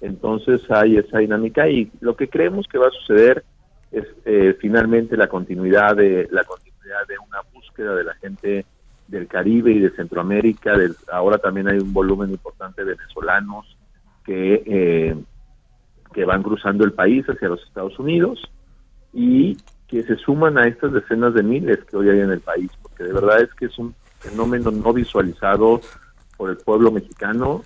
[0.01, 3.43] Entonces hay esa dinámica y lo que creemos que va a suceder
[3.91, 8.65] es eh, finalmente la continuidad de la continuidad de una búsqueda de la gente
[9.13, 10.73] del Caribe y de Centroamérica.
[11.11, 13.77] ahora también hay un volumen importante de venezolanos
[14.25, 15.15] que, eh,
[16.11, 18.41] que van cruzando el país hacia los Estados Unidos
[19.13, 19.55] y
[19.87, 23.03] que se suman a estas decenas de miles que hoy hay en el país, porque
[23.03, 25.79] de verdad es que es un fenómeno no visualizado
[26.35, 27.63] por el pueblo mexicano,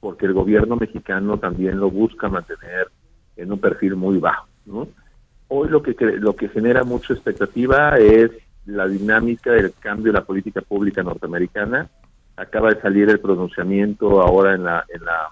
[0.00, 2.88] porque el gobierno mexicano también lo busca mantener
[3.36, 4.48] en un perfil muy bajo.
[5.48, 8.30] Hoy lo que lo que genera mucha expectativa es
[8.66, 11.88] la dinámica del cambio de la política pública norteamericana.
[12.36, 15.30] Acaba de salir el pronunciamiento ahora en la en la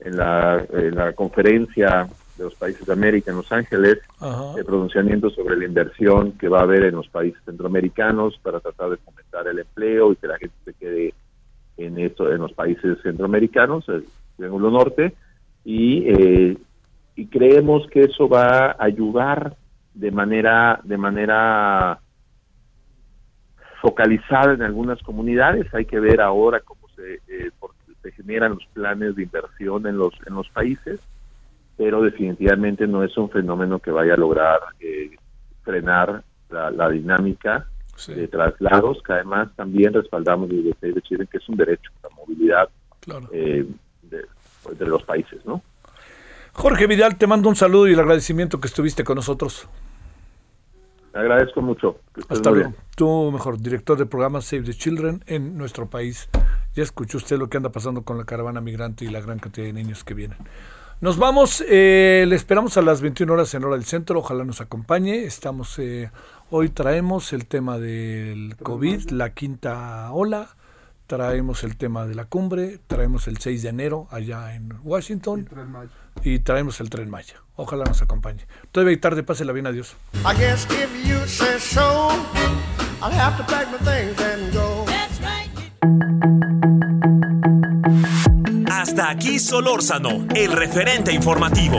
[0.00, 4.58] en la, en la conferencia de los países de América en Los Ángeles, Ajá.
[4.58, 8.90] el pronunciamiento sobre la inversión que va a haber en los países centroamericanos para tratar
[8.90, 11.14] de fomentar el empleo y que la gente se quede
[11.76, 14.04] en esto en los países centroamericanos, el
[14.36, 15.14] Triángulo Norte,
[15.64, 16.56] y, eh,
[17.16, 19.56] y creemos que eso va a ayudar
[19.94, 22.00] de manera de manera
[23.84, 25.66] focalizada en algunas comunidades.
[25.74, 27.50] Hay que ver ahora cómo se, eh,
[28.02, 31.00] se generan los planes de inversión en los en los países,
[31.76, 35.10] pero definitivamente no es un fenómeno que vaya a lograr eh,
[35.62, 37.66] frenar la, la dinámica
[38.08, 42.08] de traslados, que además también respaldamos desde Save the Children, que es un derecho, la
[42.16, 42.68] movilidad
[43.00, 43.28] Claro.
[43.32, 43.66] eh,
[44.02, 44.24] de,
[44.62, 45.62] pues, de los países, ¿no?
[46.54, 49.68] Jorge Vidal, te mando un saludo y el agradecimiento que estuviste con nosotros.
[51.14, 52.00] Agradezco mucho.
[52.28, 52.74] Hasta luego.
[52.96, 56.28] Tú, mejor, director del programa Save the Children en nuestro país.
[56.74, 59.66] Ya escuchó usted lo que anda pasando con la caravana migrante y la gran cantidad
[59.66, 60.38] de niños que vienen.
[61.00, 64.60] Nos vamos, eh, le esperamos a las 21 horas en hora del centro, ojalá nos
[64.60, 65.24] acompañe.
[65.24, 66.10] Estamos, eh,
[66.50, 70.48] hoy traemos el tema del COVID, la quinta ola,
[71.06, 75.48] traemos el tema de la cumbre, traemos el 6 de enero allá en Washington
[76.22, 77.42] y traemos el tren Maya.
[77.56, 78.46] Ojalá nos acompañe.
[78.72, 79.96] Todavía hay tarde, pásela bien, adiós.
[88.70, 91.78] Hasta aquí Solórzano, el referente informativo.